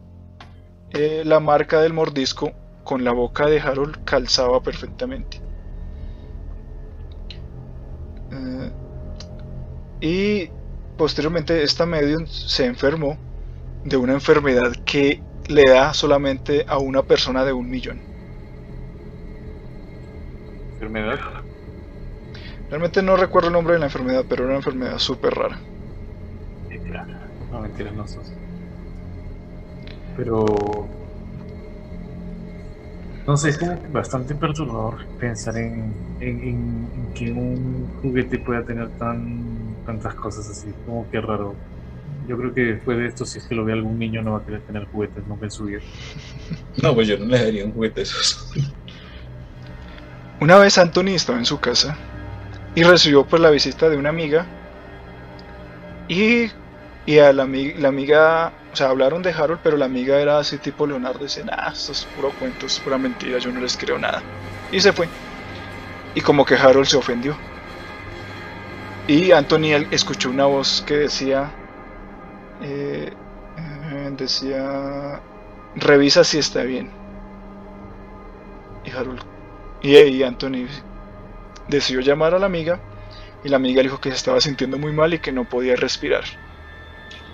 [0.91, 2.51] eh, la marca del mordisco
[2.83, 5.41] con la boca de Harold calzaba perfectamente.
[8.31, 8.71] Eh,
[10.01, 10.49] y
[10.97, 13.17] posteriormente esta medium se enfermó
[13.83, 18.01] de una enfermedad que le da solamente a una persona de un millón.
[20.73, 21.19] ¿Enfermedad?
[22.69, 25.59] Realmente no recuerdo el nombre de la enfermedad, pero era una enfermedad súper rara.
[27.51, 28.31] No, mentiras, no sos.
[30.19, 30.45] Pero.
[33.25, 38.89] No sé, es como bastante perturbador pensar en, en, en, que un juguete pueda tener
[38.97, 40.67] tan tantas cosas así.
[40.85, 41.55] Como que raro.
[42.27, 44.39] Yo creo que después de esto, si es que lo ve algún niño, no va
[44.39, 45.79] a querer tener juguetes nunca en su vida.
[46.83, 48.51] No, pues yo no le daría un juguete esos.
[50.41, 51.97] Una vez Anthony estaba en su casa
[52.75, 54.45] y recibió pues la visita de una amiga
[56.07, 56.47] y,
[57.09, 60.85] y a la, amiga, o sea, hablaron de Harold, pero la amiga era así tipo
[60.85, 64.21] Leonardo, dice, nah, esto es puro cuento, es pura mentira, yo no les creo nada.
[64.71, 65.09] Y se fue.
[66.13, 67.35] Y como que Harold se ofendió.
[69.07, 71.49] Y Anthony escuchó una voz que decía,
[72.61, 73.11] eh,
[73.57, 75.19] eh, decía,
[75.77, 76.91] revisa si está bien.
[78.85, 79.23] Y Harold
[79.81, 80.67] y, y Anthony
[81.67, 82.79] decidió llamar a la amiga
[83.43, 85.75] y la amiga le dijo que se estaba sintiendo muy mal y que no podía
[85.75, 86.25] respirar.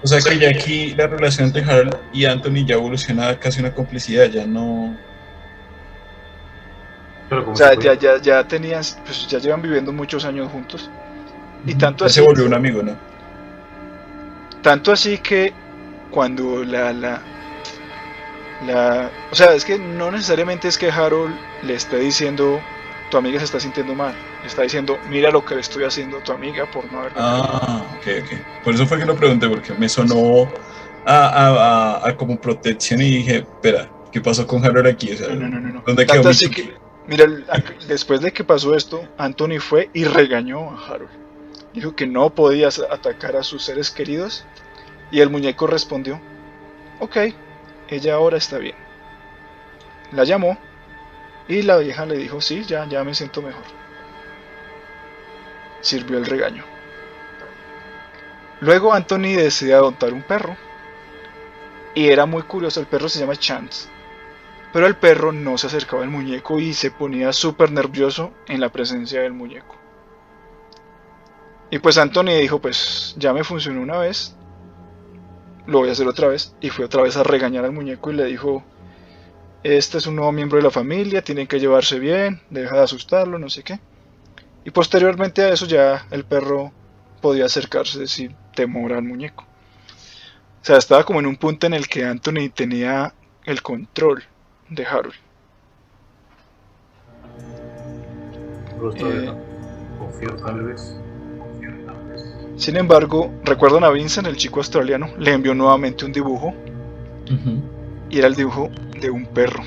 [0.04, 3.74] O sea que ya aquí la relación entre Harold y Anthony ya evoluciona casi una
[3.74, 4.96] complicidad, ya no...
[7.32, 10.90] o sea, ya, ya, ya tenían, pues ya llevan viviendo muchos años juntos.
[11.66, 12.16] Y tanto así...
[12.16, 12.96] Se volvió un amigo, ¿no?
[14.62, 15.54] Tanto así que
[16.12, 17.22] cuando la, la,
[18.66, 19.10] la...
[19.32, 22.62] O sea, es que no necesariamente es que Harold le esté diciendo
[23.10, 24.14] tu amiga se está sintiendo mal.
[24.46, 27.14] Está diciendo, mira lo que le estoy haciendo a tu amiga por no haber.
[27.16, 28.64] Ah, ok, ok.
[28.64, 30.48] Por eso fue que lo pregunté, porque me sonó
[31.06, 35.12] a, a, a, como protección y dije, espera, ¿qué pasó con Harold aquí?
[35.14, 35.84] O sea, no, no, no, no.
[35.86, 36.76] ¿Dónde quedó así que,
[37.08, 37.26] mira,
[37.88, 41.12] después de que pasó esto, Anthony fue y regañó a Harold.
[41.74, 44.46] Dijo que no podías atacar a sus seres queridos.
[45.12, 46.20] Y el muñeco respondió,
[47.00, 47.18] ok,
[47.90, 48.76] ella ahora está bien.
[50.12, 50.58] La llamó
[51.48, 53.64] y la vieja le dijo, sí, ya, ya me siento mejor.
[55.82, 56.64] Sirvió el regaño.
[58.62, 60.56] Luego Anthony decidió adoptar un perro.
[61.94, 63.90] Y era muy curioso, el perro se llama Chance.
[64.74, 68.70] Pero el perro no se acercaba al muñeco y se ponía súper nervioso en la
[68.70, 69.76] presencia del muñeco.
[71.70, 74.36] Y pues Anthony dijo, pues ya me funcionó una vez,
[75.66, 76.56] lo voy a hacer otra vez.
[76.62, 78.64] Y fue otra vez a regañar al muñeco y le dijo,
[79.64, 83.40] este es un nuevo miembro de la familia, tienen que llevarse bien, deja de asustarlo,
[83.40, 83.80] no sé qué.
[84.65, 86.71] Y posteriormente a eso ya el perro
[87.21, 89.43] podía acercarse sin temor al muñeco.
[89.43, 93.13] O sea, estaba como en un punto en el que Anthony tenía
[93.45, 94.23] el control
[94.69, 95.13] de Harold.
[98.95, 99.34] Eh,
[99.99, 100.97] confío tal vez.
[102.58, 106.54] Sin embargo, recuerdan a Vincent, el chico australiano, le envió nuevamente un dibujo.
[108.10, 109.63] Y era el dibujo de un perro.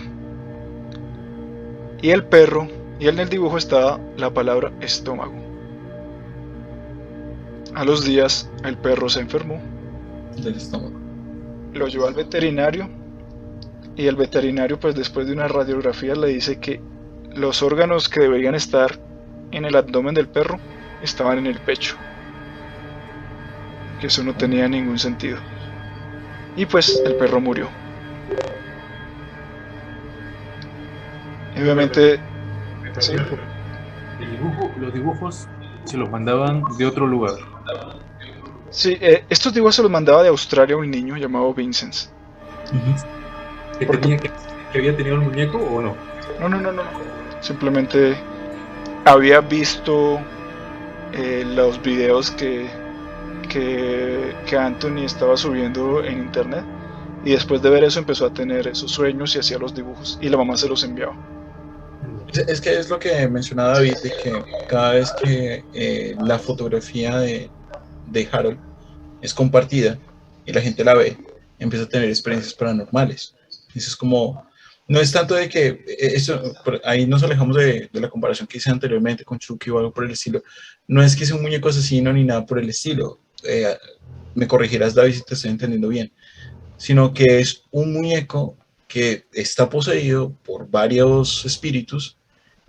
[2.01, 5.35] Y el perro, y en el dibujo estaba la palabra estómago.
[7.75, 9.61] A los días, el perro se enfermó.
[10.37, 10.99] Del estómago.
[11.75, 12.89] Lo llevó al veterinario.
[13.95, 16.81] Y el veterinario, pues después de una radiografía, le dice que
[17.35, 18.99] los órganos que deberían estar
[19.51, 20.59] en el abdomen del perro
[21.03, 21.97] estaban en el pecho
[23.99, 25.39] que eso no tenía ningún sentido.
[26.57, 27.69] Y pues el perro murió.
[31.57, 32.21] obviamente...
[34.79, 35.49] los dibujos
[35.85, 37.35] se los mandaban de otro lugar.
[38.71, 41.95] Sí, eh, estos dibujos se los mandaba de Australia un niño llamado Vincent.
[43.79, 44.31] ¿Que, que,
[44.79, 45.95] había tenido el muñeco o no?
[46.41, 46.83] No, no, no, no.
[47.41, 48.17] Simplemente
[49.05, 50.21] había visto
[51.13, 52.69] eh, los videos que
[53.49, 56.65] que, Anthony estaba subiendo en internet
[57.25, 60.29] y después de ver eso empezó a tener esos sueños y hacía los dibujos y
[60.29, 61.17] la mamá se los enviaba.
[62.33, 67.19] Es que es lo que mencionaba David, de que cada vez que eh, la fotografía
[67.19, 67.51] de,
[68.07, 68.59] de Harold
[69.23, 69.99] es compartida
[70.45, 71.17] y la gente la ve,
[71.59, 73.35] empieza a tener experiencias paranormales.
[73.75, 74.47] Eso es como,
[74.89, 78.59] no es tanto de que eh, eso, ahí nos alejamos de, de, la comparación que
[78.59, 80.43] hice anteriormente con Chucky o algo por el estilo.
[80.87, 83.21] No es que sea un muñeco asesino ni nada por el estilo.
[83.43, 83.75] Eh,
[84.35, 86.13] me corregirás, David, si te estoy entendiendo bien.
[86.77, 92.18] Sino que es un muñeco que está poseído por varios espíritus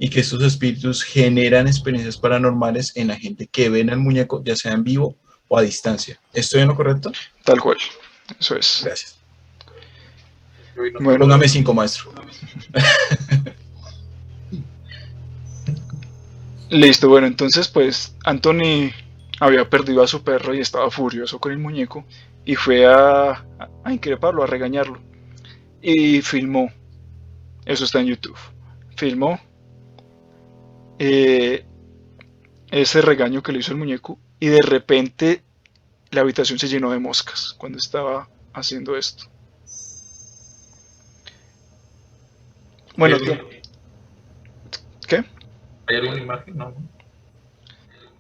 [0.02, 4.56] y que estos espíritus generan experiencias paranormales en la gente que ven al muñeco, ya
[4.56, 5.18] sea en vivo
[5.50, 6.18] o a distancia.
[6.34, 7.12] ¿Estoy en lo correcto?
[7.44, 7.76] Tal cual.
[8.40, 8.82] Eso es.
[8.86, 9.20] Gracias.
[11.02, 12.14] Bueno, Póngame cinco, maestro.
[16.70, 18.92] Listo, bueno, entonces pues Anthony
[19.42, 22.06] había perdido a su perro y estaba furioso con el muñeco
[22.46, 23.44] y fue a,
[23.84, 25.02] a increparlo, a regañarlo.
[25.82, 26.72] Y filmó.
[27.66, 28.38] Eso está en YouTube.
[28.96, 29.42] Filmó
[31.00, 31.66] eh,
[32.72, 35.44] ese regaño que le hizo el muñeco y de repente
[36.12, 39.26] la habitación se llenó de moscas cuando estaba haciendo esto.
[42.98, 43.18] Bueno,
[45.08, 45.24] ¿qué?
[45.88, 46.58] ¿Hay alguna imagen?
[46.58, 46.74] No.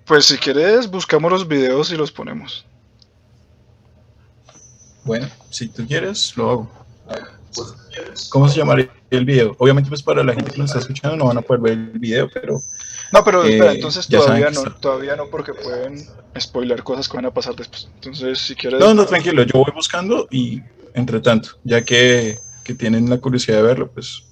[0.06, 2.66] Pues si quieres, buscamos los videos y los ponemos.
[5.04, 6.72] Bueno, si tú quieres, lo hago.
[8.30, 9.56] ¿Cómo se llamaría el video?
[9.58, 12.00] Obviamente, pues para la gente que nos está escuchando no van a poder ver el
[12.00, 12.62] video, pero...
[13.12, 16.06] No, pero espera, eh, entonces todavía no, todavía no, porque pueden
[16.40, 17.90] spoiler cosas que van a pasar después.
[17.96, 18.80] Entonces, si quieres...
[18.80, 20.62] No, no, tranquilo, yo voy buscando y
[20.94, 24.24] entre tanto, ya que, que tienen la curiosidad de verlo, pues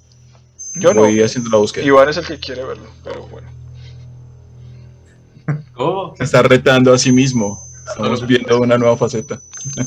[0.75, 1.85] yo voy haciendo la búsqueda.
[1.85, 3.47] Iván es el que quiere verlo, pero bueno.
[5.73, 6.15] ¿Cómo?
[6.17, 7.65] Se está retando a sí mismo.
[7.87, 9.39] Estamos viendo una nueva faceta.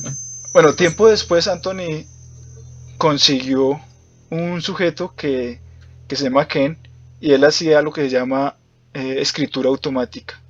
[0.53, 2.07] bueno, tiempo después Anthony
[2.96, 3.81] consiguió
[4.31, 5.61] un sujeto que,
[6.09, 6.79] que se llama Ken
[7.21, 8.57] y él hacía lo que se llama
[8.95, 10.40] eh, escritura automática,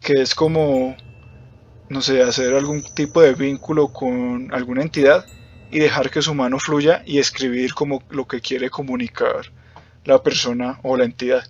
[0.00, 0.96] que es como,
[1.88, 5.26] no sé, hacer algún tipo de vínculo con alguna entidad
[5.70, 9.52] y dejar que su mano fluya y escribir como lo que quiere comunicar
[10.04, 11.44] la persona o la entidad.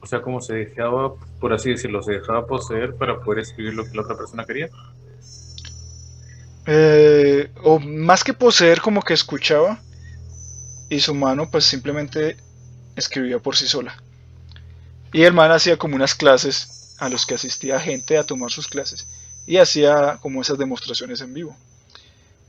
[0.00, 3.84] O sea, como se dejaba, por así decirlo, se dejaba poseer para poder escribir lo
[3.84, 4.68] que la otra persona quería.
[6.66, 9.78] Eh, o más que poseer, como que escuchaba
[10.92, 12.36] y su mano pues simplemente
[12.96, 13.96] escribía por sí sola.
[15.10, 18.68] Y el man hacía como unas clases a los que asistía gente a tomar sus
[18.68, 19.08] clases
[19.46, 21.56] y hacía como esas demostraciones en vivo.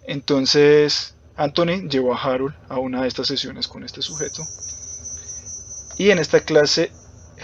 [0.06, 4.44] Entonces, Anthony llevó a Harold a una de estas sesiones con este sujeto.
[5.98, 6.92] Y en esta clase,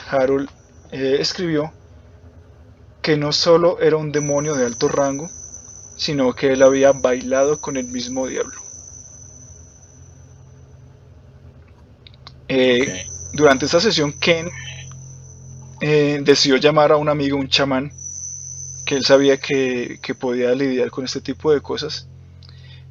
[0.10, 0.50] Harold
[0.92, 1.72] eh, escribió
[3.02, 5.30] que no solo era un demonio de alto rango,
[5.96, 8.69] sino que él había bailado con el mismo diablo.
[12.50, 14.50] Eh, durante esta sesión, Ken
[15.80, 17.92] eh, decidió llamar a un amigo, un chamán,
[18.86, 22.10] que él sabía que, que podía lidiar con este tipo de cosas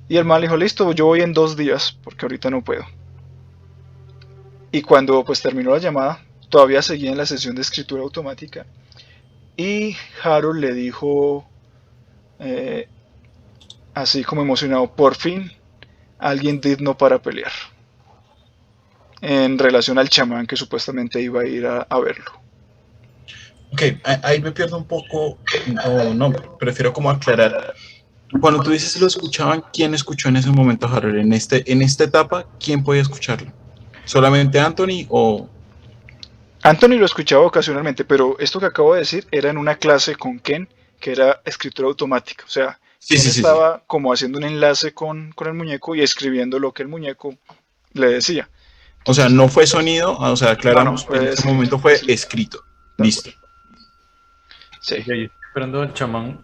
[0.08, 2.84] y el mal dijo, listo, yo voy en dos días, porque ahorita no puedo.
[4.72, 8.64] Y cuando pues terminó la llamada, todavía seguía en la sesión de escritura automática.
[9.56, 11.46] Y Harold le dijo,
[12.38, 12.88] eh,
[13.92, 15.52] así como emocionado, por fin,
[16.18, 17.52] alguien digno para pelear.
[19.20, 22.48] En relación al chamán que supuestamente iba a ir a, a verlo.
[23.72, 23.82] Ok,
[24.22, 27.74] ahí me pierdo un poco, no, no, prefiero como aclarar.
[28.40, 31.18] Cuando tú dices lo escuchaban, ¿quién escuchó en ese momento a Harold?
[31.18, 33.52] En, este, en esta etapa, ¿quién podía escucharlo?
[34.04, 35.48] ¿Solamente Anthony o...?
[36.62, 40.38] Anthony lo escuchaba ocasionalmente, pero esto que acabo de decir era en una clase con
[40.38, 42.44] Ken, que era escritura automática.
[42.46, 46.82] O sea, sí, estaba como haciendo un enlace con, el muñeco y escribiendo lo que
[46.82, 47.36] el muñeco
[47.92, 48.48] le decía.
[49.04, 52.62] O sea, no fue sonido, o sea, aclaramos, en ese momento fue escrito.
[52.98, 53.30] Listo.
[54.80, 54.96] Sí.
[54.96, 56.40] esperando al chamán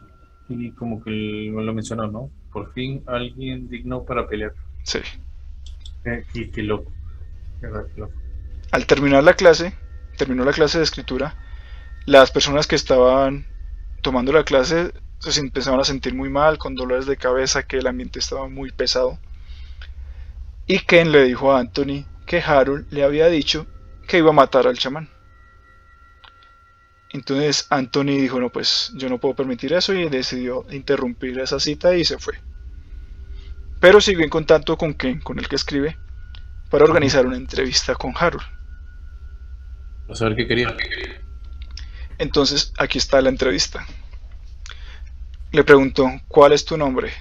[0.48, 2.30] y como que lo mencionó, ¿no?
[2.52, 4.52] Por fin alguien digno para pelear.
[4.82, 5.00] Sí.
[6.04, 6.92] Eh, y qué loco.
[8.70, 9.74] Al terminar la clase,
[10.16, 11.36] terminó la clase de escritura,
[12.06, 13.46] las personas que estaban
[14.02, 17.86] tomando la clase se empezaron a sentir muy mal, con dolores de cabeza, que el
[17.86, 19.18] ambiente estaba muy pesado.
[20.66, 23.66] Y Ken le dijo a Anthony que Harold le había dicho
[24.06, 25.08] que iba a matar al chamán.
[27.10, 31.94] Entonces Anthony dijo, no, pues yo no puedo permitir eso y decidió interrumpir esa cita
[31.94, 32.34] y se fue.
[33.80, 35.96] Pero siguió en contacto con Ken, con el que escribe,
[36.70, 38.44] para organizar una entrevista con Harold.
[40.08, 40.76] A saber qué quería.
[42.18, 43.86] Entonces aquí está la entrevista.
[45.52, 47.12] Le preguntó, ¿cuál es tu nombre?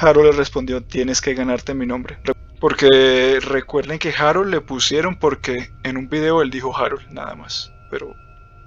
[0.00, 2.18] Harold le respondió, tienes que ganarte mi nombre.
[2.60, 7.72] Porque recuerden que Harold le pusieron porque en un video él dijo Harold, nada más.
[7.90, 8.14] Pero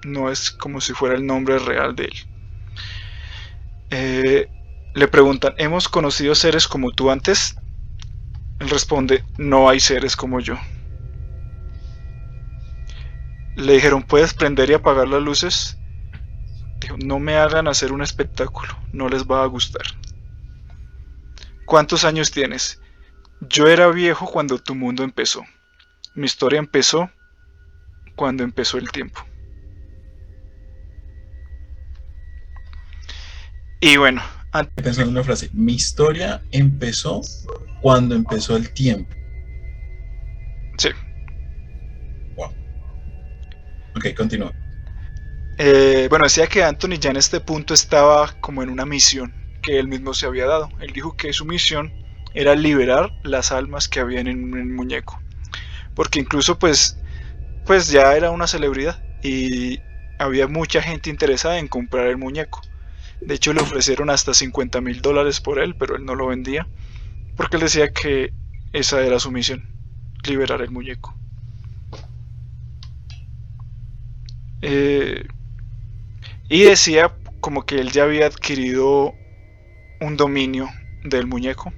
[0.06, 2.14] no es como si fuera el nombre real de él.
[3.89, 4.50] Eh,
[4.94, 7.56] le preguntan, ¿hemos conocido seres como tú antes?
[8.60, 10.56] Él responde, no hay seres como yo.
[13.56, 15.78] Le dijeron, ¿puedes prender y apagar las luces?
[16.80, 19.84] Dijo, no me hagan hacer un espectáculo, no les va a gustar.
[21.66, 22.82] ¿Cuántos años tienes?
[23.50, 25.44] Yo era viejo cuando tu mundo empezó.
[26.14, 27.10] Mi historia empezó
[28.16, 29.20] cuando empezó el tiempo.
[33.80, 34.22] Y bueno,
[34.76, 35.50] pensando en una frase.
[35.54, 37.22] Mi historia empezó
[37.82, 39.12] cuando empezó el tiempo.
[40.78, 40.89] Sí.
[42.36, 42.54] Wow.
[43.96, 44.54] Ok, continúa.
[45.58, 49.34] Eh, bueno, decía que Anthony ya en este punto estaba como en una misión
[49.64, 50.70] que él mismo se había dado.
[50.80, 51.92] Él dijo que su misión
[52.34, 55.20] era liberar las almas que habían en el muñeco.
[55.94, 56.98] Porque incluso pues,
[57.66, 59.82] pues ya era una celebridad y
[60.18, 62.62] había mucha gente interesada en comprar el muñeco.
[63.22, 66.68] De hecho, le ofrecieron hasta 50 mil dólares por él, pero él no lo vendía.
[67.36, 68.34] Porque él decía que
[68.74, 69.66] esa era su misión,
[70.26, 71.16] liberar el muñeco.
[74.62, 75.24] Eh,
[76.50, 79.16] y decía como que él ya había adquirido
[80.00, 80.70] un dominio
[81.04, 81.74] del muñeco.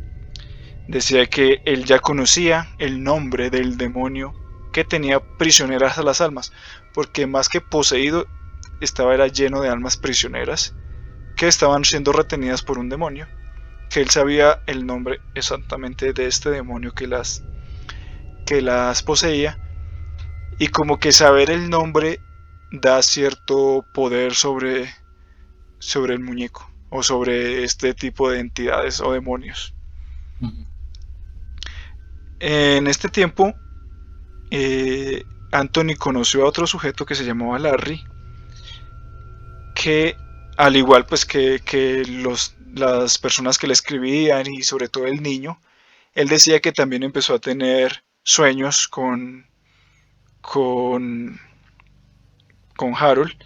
[0.88, 4.34] Decía que él ya conocía el nombre del demonio
[4.74, 6.52] que tenía prisioneras a las almas,
[6.94, 8.28] porque más que poseído
[8.82, 10.76] estaba era lleno de almas prisioneras
[11.36, 13.28] que estaban siendo retenidas por un demonio,
[13.90, 17.44] que él sabía el nombre exactamente de este demonio que las,
[18.46, 19.60] que las poseía,
[20.60, 22.20] y como que saber el nombre
[22.72, 24.94] da cierto poder sobre,
[25.80, 29.74] sobre el muñeco o sobre este tipo de entidades o demonios.
[32.46, 33.54] En este tiempo,
[34.52, 35.24] eh,
[35.54, 38.04] Anthony conoció a otro sujeto que se llamaba Larry,
[39.74, 40.18] que
[40.58, 45.58] al igual pues que, los, las personas que le escribían y sobre todo el niño,
[46.16, 49.46] él decía que también empezó a tener sueños con,
[50.42, 51.40] con,
[52.76, 53.42] con Harold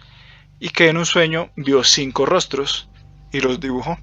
[0.58, 2.88] y que en un sueño vio cinco rostros
[3.30, 3.96] y los dibujó.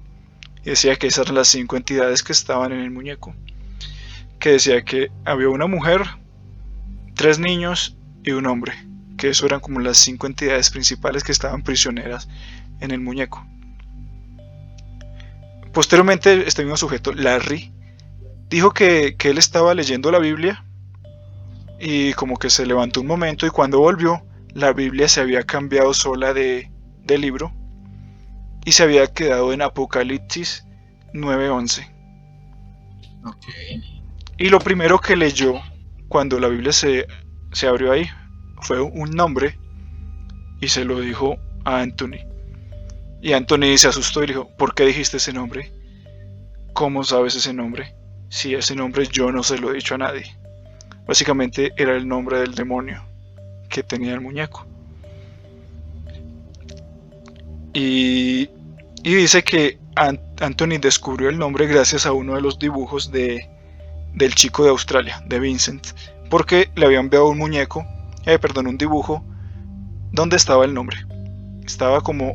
[0.64, 3.34] Y decía que esas eran las cinco entidades que estaban en el muñeco.
[4.46, 6.02] Que decía que había una mujer,
[7.16, 8.74] tres niños y un hombre.
[9.18, 12.28] Que eso eran como las cinco entidades principales que estaban prisioneras
[12.78, 13.44] en el muñeco.
[15.72, 17.72] Posteriormente, este mismo sujeto, Larry,
[18.48, 20.64] dijo que, él estaba leyendo la Biblia
[21.80, 24.22] y como que se levantó un momento y cuando volvió,
[24.54, 26.70] la Biblia se había cambiado sola de,
[27.02, 27.52] de libro
[28.64, 30.64] y se había quedado en Apocalipsis
[31.14, 31.90] 9:11.
[34.38, 35.54] Y lo primero que leyó
[36.08, 37.06] cuando la Biblia se,
[37.52, 38.06] se abrió ahí
[38.60, 39.58] fue un nombre
[40.60, 42.18] y se lo dijo a Anthony.
[43.22, 45.72] Y Anthony se asustó y dijo, ¿por qué dijiste ese nombre?
[46.74, 47.94] ¿Cómo sabes ese nombre?
[48.28, 50.36] Si ese nombre yo no se lo he dicho a nadie.
[51.06, 53.02] Básicamente era el nombre del demonio
[53.68, 54.66] que tenía el muñeco.
[57.72, 58.48] Y,
[59.02, 63.48] dice que Anthony descubrió el nombre gracias a uno de los dibujos de,
[64.16, 65.88] del chico de Australia, de Vincent,
[66.28, 67.86] porque le había enviado un muñeco,
[68.24, 69.24] eh, perdón, un dibujo
[70.10, 70.96] donde estaba el nombre.
[71.64, 72.34] Estaba como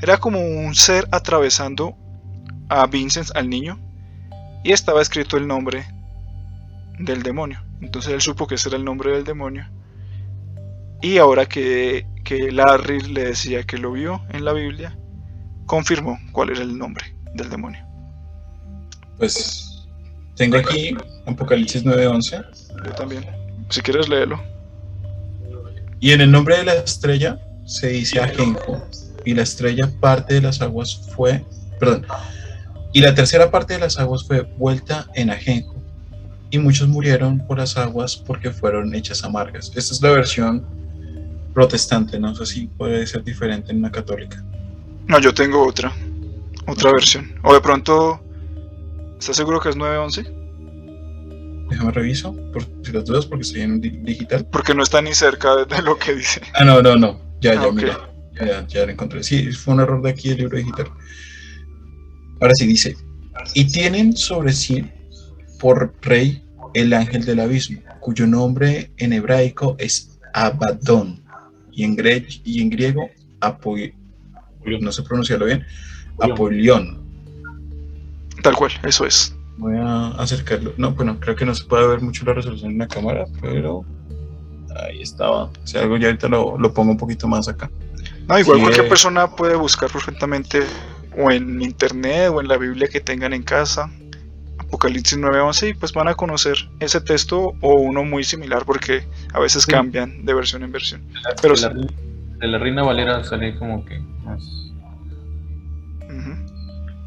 [0.00, 1.96] era como un ser atravesando
[2.68, 3.78] a Vincent, al niño,
[4.64, 5.86] y estaba escrito el nombre
[6.98, 7.62] del demonio.
[7.80, 9.68] Entonces él supo que ese era el nombre del demonio.
[11.00, 14.98] Y ahora que, que Larry le decía que lo vio en la Biblia,
[15.66, 17.86] confirmó cuál era el nombre del demonio.
[19.18, 19.71] Pues
[20.36, 22.44] tengo aquí Apocalipsis 9:11.
[22.84, 23.26] Yo también.
[23.68, 24.42] Si quieres léelo.
[26.00, 28.84] Y en el nombre de la estrella se dice Ajenjo,
[29.24, 31.44] y la estrella parte de las aguas fue,
[31.78, 32.06] perdón,
[32.92, 35.76] y la tercera parte de las aguas fue vuelta en ajenjo,
[36.50, 39.72] y muchos murieron por las aguas porque fueron hechas amargas.
[39.76, 40.66] Esta es la versión
[41.54, 44.42] protestante, no sé si puede ser diferente en una católica.
[45.06, 45.92] No, yo tengo otra,
[46.66, 47.32] otra versión.
[47.44, 48.22] O de pronto,
[49.22, 50.22] ¿estás seguro que es 911?
[51.70, 54.46] Déjame reviso, por si las dudas, porque estoy en digital.
[54.50, 56.40] Porque no está ni cerca de, lo que dice.
[56.54, 57.20] Ah, no, no, no.
[57.40, 58.10] Ya, ya, ah, mira.
[58.34, 59.22] Ya, ya lo encontré.
[59.22, 60.86] Sí, fue un error de aquí el libro digital.
[62.40, 62.96] Ahora sí dice,
[63.54, 64.84] y tienen sobre sí
[65.60, 66.44] por rey
[66.74, 71.22] el ángel del abismo, cuyo nombre en hebraico es Abaddon
[71.70, 71.96] y en,
[72.44, 73.08] y en griego
[73.40, 73.94] Apoy
[74.80, 75.64] no sé pronunciarlo bien,
[76.18, 77.01] Apolión.
[78.42, 79.36] Tal cual, eso es.
[79.58, 80.72] Voy a acercarlo.
[80.76, 83.84] No, bueno, creo que no se puede ver mucho la resolución en la cámara, pero
[84.76, 85.50] ahí estaba.
[85.64, 87.70] Si algo ya ahorita lo, lo pongo un poquito más acá.
[88.28, 90.62] No, igual cualquier persona puede buscar perfectamente
[91.16, 93.90] o en internet o en la Biblia que tengan en casa
[94.72, 99.38] Apocalipsis 9:11 y pues van a conocer ese texto o uno muy similar porque a
[99.38, 101.02] veces cambian de versión en versión.
[101.42, 101.74] Pero de, la,
[102.38, 104.42] de la Reina Valera sale como que más...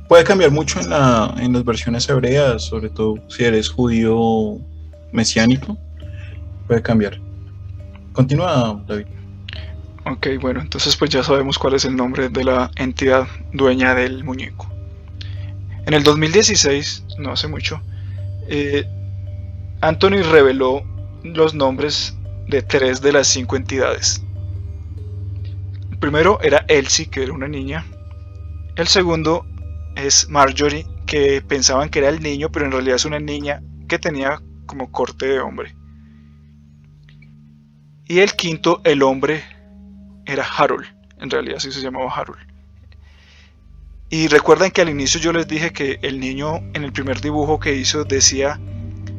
[0.08, 4.60] Puede cambiar mucho en, la, en las versiones hebreas, sobre todo si eres judío
[5.12, 5.78] mesiánico.
[6.68, 7.20] Puede cambiar.
[8.14, 9.08] Continúa, David.
[10.06, 14.24] Ok, bueno, entonces pues ya sabemos cuál es el nombre de la entidad dueña del
[14.24, 14.72] muñeco.
[15.88, 17.82] En el 2016, no hace mucho,
[18.48, 18.86] eh,
[19.82, 20.84] Anthony reveló
[21.24, 22.16] los nombres
[22.48, 24.24] de tres de las cinco entidades.
[25.92, 27.86] El primero era Elsie, que era una niña.
[28.76, 29.46] El segundo
[29.96, 34.00] es Marjorie, que pensaban que era el niño, pero en realidad es una niña que
[34.00, 35.76] tenía como corte de hombre.
[38.08, 39.44] Y el quinto, el hombre,
[40.26, 40.86] era Harold.
[41.20, 42.40] En realidad sí se llamaba Harold.
[44.10, 47.60] Y recuerden que al inicio yo les dije que el niño en el primer dibujo
[47.60, 48.60] que hizo decía,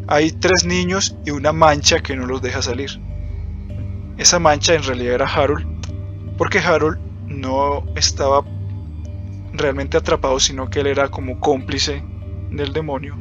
[0.06, 3.00] hay tres niños y una mancha que no los deja salir.
[4.18, 5.66] Esa mancha en realidad era Harold,
[6.38, 8.44] porque Harold no estaba
[9.58, 12.02] realmente atrapado, sino que él era como cómplice
[12.50, 13.16] del demonio.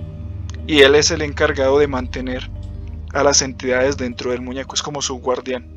[0.68, 2.50] Y él es el encargado de mantener
[3.14, 5.68] a las entidades dentro del muñeco, es como su guardián.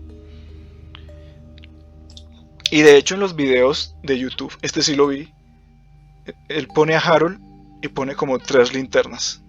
[2.70, 5.32] Y de hecho en los videos de YouTube, este sí lo vi,
[6.48, 7.40] él pone a Harold
[7.82, 9.42] y pone como tres linternas.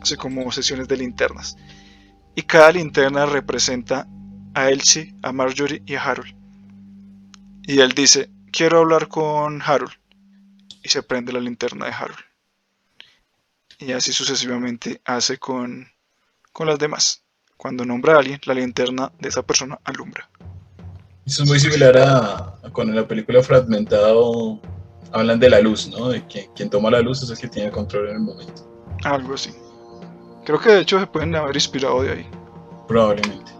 [0.00, 1.56] Hace como sesiones de linternas.
[2.34, 4.06] Y cada linterna representa
[4.54, 6.34] a Elsie, a Marjorie y a Harold.
[7.64, 9.92] Y él dice, quiero hablar con Harold.
[10.86, 12.20] Y se prende la linterna de Harold.
[13.80, 15.88] Y así sucesivamente hace con,
[16.52, 17.24] con las demás.
[17.56, 20.30] Cuando nombra a alguien, la linterna de esa persona alumbra.
[21.26, 24.60] Eso es muy similar a, a cuando en la película Fragmentado
[25.10, 26.08] hablan de la luz, ¿no?
[26.10, 28.94] De que quien toma la luz es el que tiene el control en el momento.
[29.02, 29.50] Algo así.
[30.44, 32.30] Creo que de hecho se pueden haber inspirado de ahí.
[32.86, 33.50] Probablemente.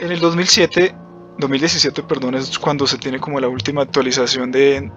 [0.00, 0.94] En el 2007,
[1.38, 4.92] 2017, perdón, es cuando se tiene como la última actualización de,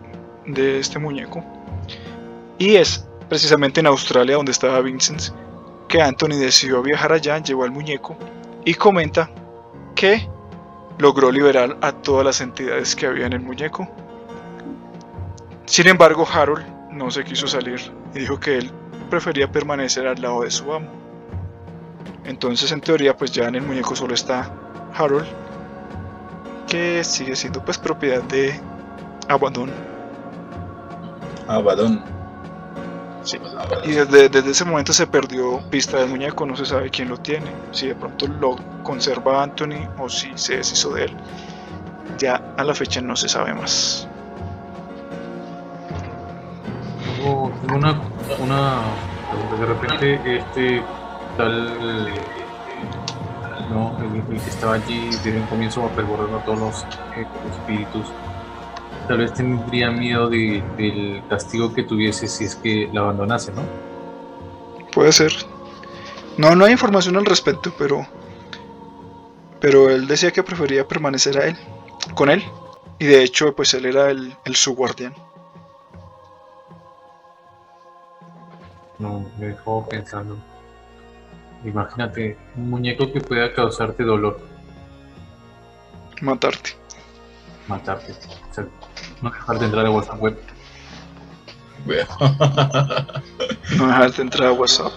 [0.54, 1.44] de este muñeco.
[2.58, 5.34] Y es precisamente en Australia, donde estaba Vincent,
[5.88, 8.18] que Anthony decidió viajar allá, llevó al muñeco
[8.66, 9.30] y comenta
[9.96, 10.28] que
[10.98, 13.88] logró liberar a todas las entidades que había en el muñeco.
[15.66, 17.80] Sin embargo, Harold no se quiso salir
[18.14, 18.72] y dijo que él
[19.10, 20.90] prefería permanecer al lado de su amo.
[22.26, 24.54] Entonces, en teoría, pues ya en el muñeco solo está
[24.94, 25.28] Harold,
[26.68, 28.60] que sigue siendo pues propiedad de
[29.28, 29.89] Abaddon.
[31.50, 32.02] Abaddon.
[33.24, 33.38] Sí.
[33.84, 37.18] Y desde, desde ese momento se perdió pista del muñeco, no se sabe quién lo
[37.18, 41.18] tiene, si de pronto lo conserva Anthony o si se deshizo de él.
[42.18, 44.08] Ya a la fecha no se sabe más.
[47.18, 48.02] Tengo, tengo una,
[48.40, 48.82] una
[49.30, 49.56] pregunta.
[49.58, 50.84] De repente, este
[51.38, 52.14] tal.
[53.70, 56.84] No, el, el que estaba allí desde un comienzo recordando a todos los,
[57.16, 58.08] eh, los espíritus.
[59.10, 63.64] Tal vez tendría miedo de- del castigo que tuviese si es que la abandonase, ¿no?
[64.94, 65.34] Puede ser.
[66.38, 68.06] No, no hay información al respecto, pero.
[69.60, 71.58] Pero él decía que prefería permanecer a él,
[72.14, 72.44] con él.
[73.00, 75.16] Y de hecho, pues él era el, el su guardián.
[79.00, 80.38] No, me dejó pensando.
[81.66, 84.40] Imagínate, un muñeco que pueda causarte dolor,
[86.22, 86.72] Matarte.
[87.68, 88.14] matarte.
[89.22, 90.38] No dejarte entrar a WhatsApp web.
[93.78, 94.92] No dejarte entrar a WhatsApp.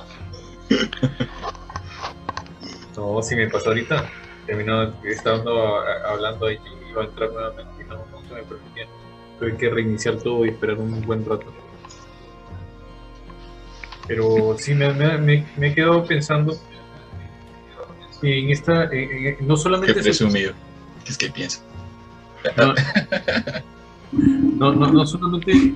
[2.96, 4.08] No, si me pasó ahorita,
[4.46, 8.86] terminó estando hablando ahí y iba a entrar nuevamente y no, no se me permitía.
[9.38, 11.46] Tuve que reiniciar todo y esperar un buen rato.
[14.06, 16.56] Pero sí, me, me, me, me he quedado pensando
[18.20, 20.52] en esta, en- en- no Qué solamente es el- presumido.
[21.06, 21.60] Es que piensa.
[22.56, 22.74] no,
[24.12, 25.74] no, no, no solamente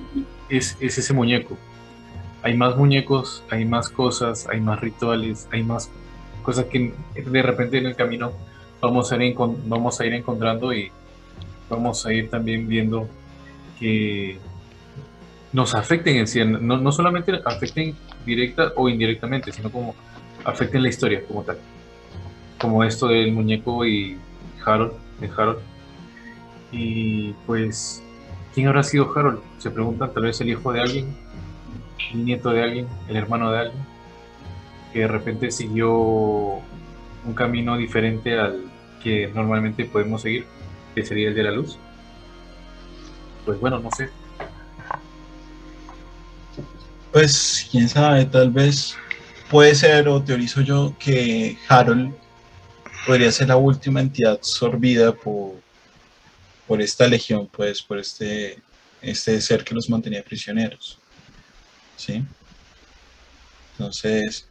[0.49, 1.57] es, es ese muñeco.
[2.43, 5.89] Hay más muñecos, hay más cosas, hay más rituales, hay más
[6.43, 8.31] cosas que de repente en el camino
[8.79, 9.35] vamos a ir,
[9.65, 10.91] vamos a ir encontrando y
[11.69, 13.07] vamos a ir también viendo
[13.79, 14.37] que
[15.51, 19.95] nos afecten en sí, no, no solamente afecten directa o indirectamente, sino como
[20.43, 21.57] afecten la historia como tal.
[22.59, 24.17] Como esto del muñeco y
[24.65, 25.59] Harold, de Harold.
[26.71, 28.03] Y pues,
[28.57, 29.39] ¿quién habrá sido Harold?
[29.59, 31.15] Se preguntan, tal vez el hijo de alguien,
[32.11, 33.85] el nieto de alguien, el hermano de alguien,
[34.91, 38.63] que de repente siguió un camino diferente al
[39.03, 40.47] que normalmente podemos seguir,
[40.95, 41.77] que sería el de la luz.
[43.45, 44.09] Pues bueno, no sé.
[47.13, 48.97] Pues quién sabe, tal vez
[49.51, 52.11] puede ser, o teorizo yo, que Harold
[53.05, 55.51] podría ser la última entidad sorbida por,
[56.67, 58.59] por esta legión, pues, por este,
[59.01, 60.99] este ser que los mantenía prisioneros.
[61.95, 62.23] ¿Sí?
[63.71, 64.47] Entonces,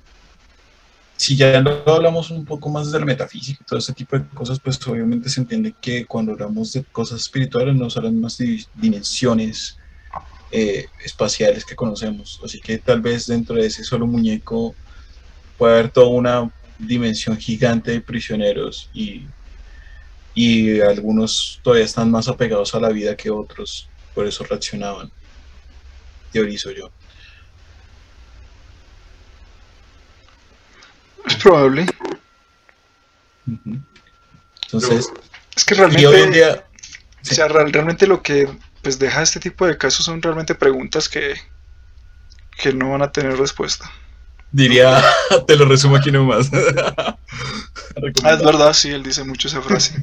[1.17, 4.27] si ya lo hablamos un poco más de la metafísica y todo ese tipo de
[4.29, 8.65] cosas, pues obviamente se entiende que cuando hablamos de cosas espirituales nos hablan más de
[8.75, 9.79] dimensiones
[10.51, 12.41] eh, espaciales que conocemos.
[12.45, 14.75] Así que tal vez dentro de ese solo muñeco
[15.57, 19.27] puede haber toda una dimensión gigante de prisioneros y,
[20.37, 25.11] y algunos todavía están más apegados a la vida que otros, por eso reaccionaban.
[26.31, 26.91] Teorizo yo.
[31.27, 31.87] Es probable.
[34.67, 35.11] Entonces,
[35.57, 36.67] es que realmente, hoy en día,
[37.23, 38.49] o sea, real- realmente lo que
[38.83, 41.35] pues deja este tipo de casos son realmente preguntas que,
[42.59, 43.91] que no van a tener respuesta.
[44.53, 45.03] diría,
[45.47, 46.51] te lo resumo aquí nomás.
[48.25, 49.95] Ah, es verdad, sí, él dice mucho esa frase.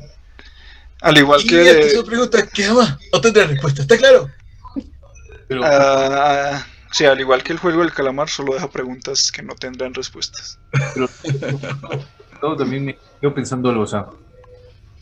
[1.04, 2.98] Al igual que esa pregunta, ¿qué ama?
[3.12, 4.30] No tendrá respuesta, ¿está claro?
[5.50, 9.54] Pero ah, sí, al igual que el juego del calamar solo deja preguntas que no
[9.54, 10.58] tendrán respuestas.
[10.94, 11.10] pero
[12.40, 14.06] todo también me quedo pensando algo, o sea,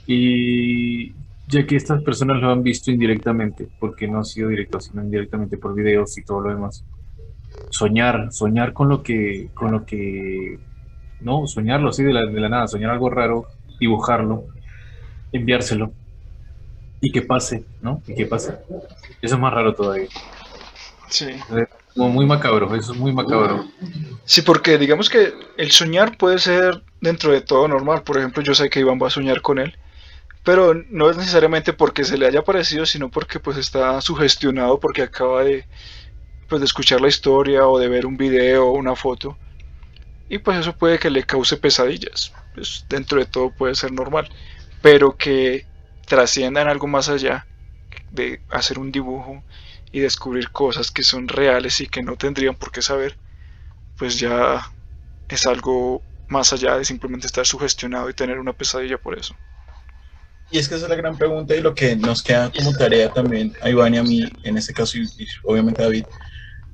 [0.08, 1.12] y
[1.48, 5.60] ya que estas personas lo han visto indirectamente, porque no ha sido directo, sino indirectamente
[5.60, 6.84] por videos y todo lo demás,
[7.70, 10.58] soñar, soñar con lo que, con lo que,
[11.20, 13.46] no, soñarlo así de la, de la nada, soñar algo raro,
[13.80, 14.46] dibujarlo,
[15.32, 15.92] enviárselo
[17.02, 18.02] y que pase, ¿no?
[18.08, 18.56] Y que pase.
[19.22, 20.08] Eso es más raro todavía.
[21.10, 21.28] Sí.
[21.96, 23.66] Como muy macabro, eso es muy macabro.
[24.24, 28.04] Sí, porque digamos que el soñar puede ser dentro de todo normal.
[28.04, 29.76] Por ejemplo, yo sé que Iván va a soñar con él,
[30.44, 35.02] pero no es necesariamente porque se le haya parecido, sino porque pues está sugestionado porque
[35.02, 35.66] acaba de
[36.48, 39.38] pues de escuchar la historia o de ver un video o una foto.
[40.30, 42.34] Y pues eso puede que le cause pesadillas.
[42.54, 44.30] Pues dentro de todo puede ser normal,
[44.82, 45.66] pero que
[46.06, 47.46] trasciendan algo más allá
[48.12, 49.44] de hacer un dibujo
[49.92, 53.18] y descubrir cosas que son reales y que no tendrían por qué saber,
[53.98, 54.62] pues ya
[55.30, 59.36] es algo más allá de simplemente estar sugestionado y tener una pesadilla por eso.
[60.50, 63.12] Y es que esa es la gran pregunta y lo que nos queda como tarea
[63.12, 65.08] también a Iván y a mí, en este caso, y
[65.44, 66.06] obviamente a David,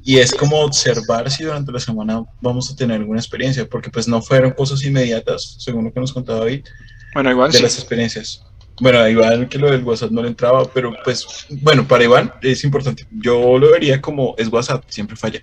[0.03, 4.08] y es como observar si durante la semana vamos a tener alguna experiencia, porque pues
[4.08, 6.66] no fueron cosas inmediatas, según lo que nos contaba David,
[7.14, 7.64] Bueno, Iván, de sí.
[7.64, 8.43] las experiencias.
[8.80, 12.32] Bueno, a Iván que lo del WhatsApp no le entraba, pero pues, bueno, para Iván
[12.41, 13.08] es importante.
[13.12, 15.41] Yo lo vería como es WhatsApp, siempre falla.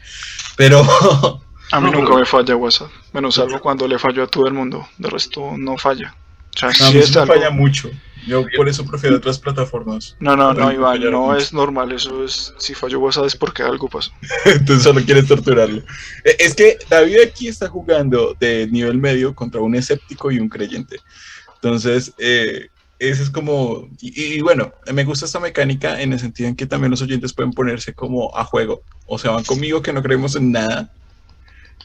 [0.56, 0.80] Pero
[1.72, 4.46] a mí No, nunca pero- me falla WhatsApp, menos salvo cuando le falló a todo
[4.46, 6.14] el mundo, de resto no falla.
[6.54, 7.90] O sea, a sí mí es sí algo- falla mucho.
[8.26, 10.16] Yo por eso prefiero otras plataformas.
[10.18, 11.36] No, no, no, Iván, no mucho.
[11.38, 14.12] es normal, eso es, si falló WhatsApp es porque algo pasó.
[14.46, 15.82] Entonces solo quieres torturarlo.
[16.24, 20.48] Eh, Es que David aquí está jugando de nivel medio contra un escéptico y un
[20.48, 21.00] creyente.
[21.68, 23.88] Entonces, eh, ese es como...
[24.02, 27.32] Y, y bueno, me gusta esta mecánica en el sentido en que también los oyentes
[27.32, 28.82] pueden ponerse como a juego.
[29.06, 30.92] O sea, van conmigo que no creemos en nada.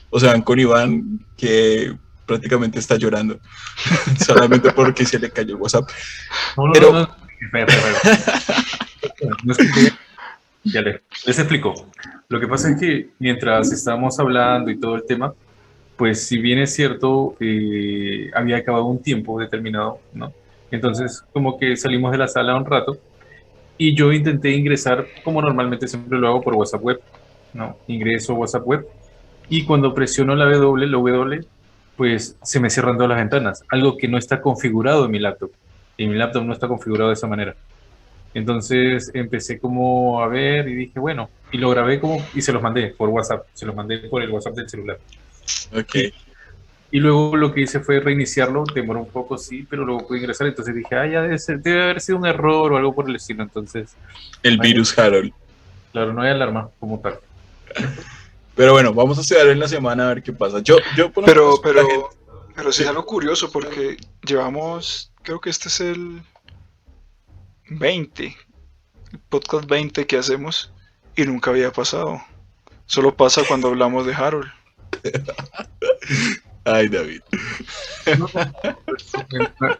[0.10, 3.40] O sea, van con Iván que prácticamente está llorando.
[4.26, 5.90] Solamente porque se le cayó el WhatsApp.
[6.58, 7.16] No, no, Pero- no, no.
[7.42, 7.98] Espera, espera,
[9.02, 9.38] espera.
[9.46, 9.94] No escuché.
[10.66, 11.90] Ya le- les explico.
[12.28, 15.34] Lo que pasa es que mientras estábamos hablando y todo el tema,
[16.00, 20.32] pues si bien es cierto, eh, había acabado un tiempo determinado, ¿no?
[20.72, 22.98] Entonces, como que salimos de la sala un rato
[23.78, 27.02] y yo intenté ingresar, como normalmente siempre lo hago por WhatsApp web,
[27.54, 27.76] ¿no?
[27.88, 28.88] Ingreso WhatsApp web
[29.50, 31.46] y cuando presiono la W, la W,
[31.98, 35.52] pues se me cierran todas las ventanas, algo que no está configurado en mi laptop
[35.98, 37.58] y mi laptop no está configurado de esa manera.
[38.34, 42.62] Entonces empecé como a ver y dije, bueno, y lo grabé como y se los
[42.62, 44.98] mandé por WhatsApp, se los mandé por el WhatsApp del celular.
[45.74, 45.96] Ok.
[46.92, 50.48] Y luego lo que hice fue reiniciarlo, demoró un poco, sí, pero luego pude ingresar,
[50.48, 53.16] entonces dije, ah, ya debe, ser- debe haber sido un error o algo por el
[53.16, 53.96] estilo, entonces,
[54.42, 55.32] El virus Harold.
[55.92, 57.20] claro, no hay alarma como tal.
[58.56, 60.60] Pero bueno, vamos a estudiar en la semana a ver qué pasa.
[60.60, 62.06] Yo, yo por Pero, menos, pero, gente-
[62.56, 62.84] pero sí Sí.
[62.84, 63.96] es algo curioso porque
[64.26, 66.22] llevamos, creo que este es el
[67.70, 68.36] 20,
[69.14, 70.74] el podcast 20 que hacemos
[71.16, 72.22] y nunca había pasado.
[72.86, 74.52] Solo pasa cuando hablamos de Harold.
[76.66, 77.22] Ay, David.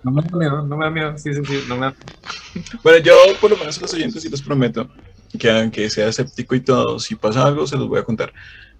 [0.04, 1.96] No me da miedo, no me da miedo, sí, sí, no me da
[2.84, 4.90] Bueno, yo por lo menos a los oyentes sí les prometo
[5.38, 8.34] que aunque sea escéptico y todo, si pasa algo se los voy a contar.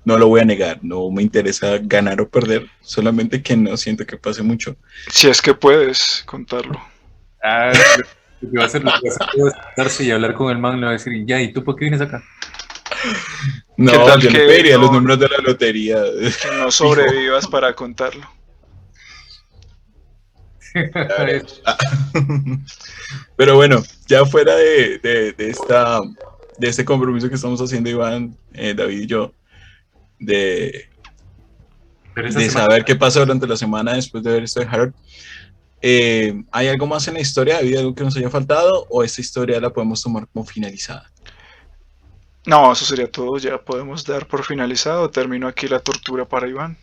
[0.06, 4.06] No lo voy a negar, no me interesa ganar o perder, solamente que no siento
[4.06, 4.76] que pase mucho.
[5.10, 6.80] Si es que puedes contarlo.
[7.44, 7.74] Ah,
[8.40, 11.42] que va a a sentarse y hablar con el man, le va a decir, ya,
[11.42, 12.24] ¿y tú por qué vienes acá?
[13.78, 16.02] No, ¿Qué tal yo que le pediría no- los números de la lotería.
[16.04, 18.28] Que no sobrevivas para contarlo.
[23.36, 26.00] Pero bueno, ya fuera de, de- de esta,
[26.58, 29.34] de este compromiso que estamos haciendo Iván, eh, David y yo,
[30.20, 30.90] de,
[32.16, 34.94] de semana- saber qué pasa durante la semana después de ver esto de Harold,
[35.82, 37.56] eh, ¿hay algo más en la historia?
[37.56, 38.86] ¿Ha habido algo que nos haya faltado?
[38.90, 41.10] ¿O esta historia la podemos tomar como finalizada?
[42.46, 43.38] No, eso sería todo.
[43.38, 45.10] Ya podemos dar por finalizado.
[45.10, 46.78] Termino aquí la tortura para Iván.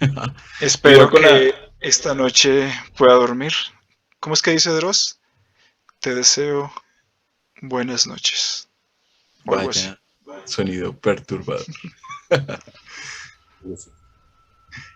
[0.60, 3.52] Espero que esta noche pueda dormir.
[4.20, 5.20] ¿Cómo es que dice Dross?
[6.00, 6.72] Te deseo
[7.60, 8.68] buenas noches.
[9.44, 9.98] Vaya,
[10.44, 11.64] sonido perturbador.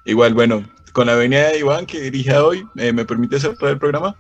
[0.05, 3.79] Igual, bueno, con la venida de Iván que dirige hoy, eh, ¿me permite cerrar el
[3.79, 4.17] programa?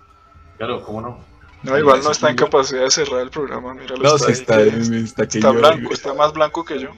[0.56, 1.30] Claro, ¿cómo no?
[1.62, 3.74] No, igual no está en capacidad de cerrar el programa.
[3.74, 6.64] Míralo, No, está, sí ahí está, que- está, que está yo- blanco, está más blanco
[6.64, 6.90] que yo.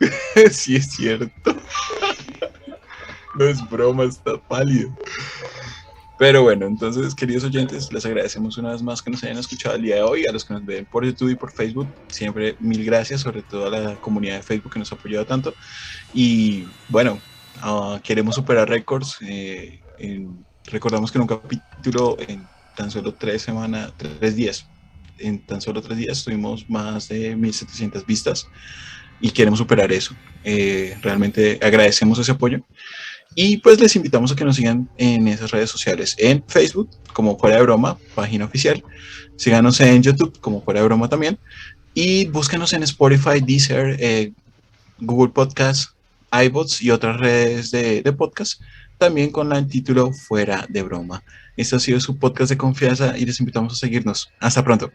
[0.50, 1.54] sí, es cierto.
[3.34, 4.94] No es broma, está pálido.
[6.18, 9.82] Pero bueno, entonces, queridos oyentes, les agradecemos una vez más que nos hayan escuchado el
[9.82, 12.84] día de hoy, a los que nos ven por YouTube y por Facebook, siempre mil
[12.84, 15.52] gracias, sobre todo a la comunidad de Facebook que nos ha apoyado tanto.
[16.14, 17.18] Y bueno,
[17.60, 19.18] ah, queremos superar récords.
[19.22, 19.80] eh,
[20.66, 22.46] recordamos que en un capítulo, en
[22.76, 24.66] tan solo tres semanas, tres días,
[25.18, 28.46] en tan solo tres días tuvimos más de 1700 vistas
[29.20, 30.14] y queremos superar eso.
[30.44, 32.60] Eh, realmente agradecemos ese apoyo.
[33.34, 37.38] Y pues les invitamos a que nos sigan en esas redes sociales, en Facebook como
[37.38, 38.82] Fuera de Broma, página oficial.
[39.36, 41.38] Síganos en YouTube como Fuera de Broma también.
[41.94, 44.32] Y búsquenos en Spotify, Deezer, eh,
[44.98, 45.94] Google Podcasts,
[46.32, 48.60] iBots y otras redes de, de podcast,
[48.98, 51.22] también con el título Fuera de Broma.
[51.56, 54.30] Este ha sido su podcast de confianza y les invitamos a seguirnos.
[54.40, 54.90] Hasta pronto.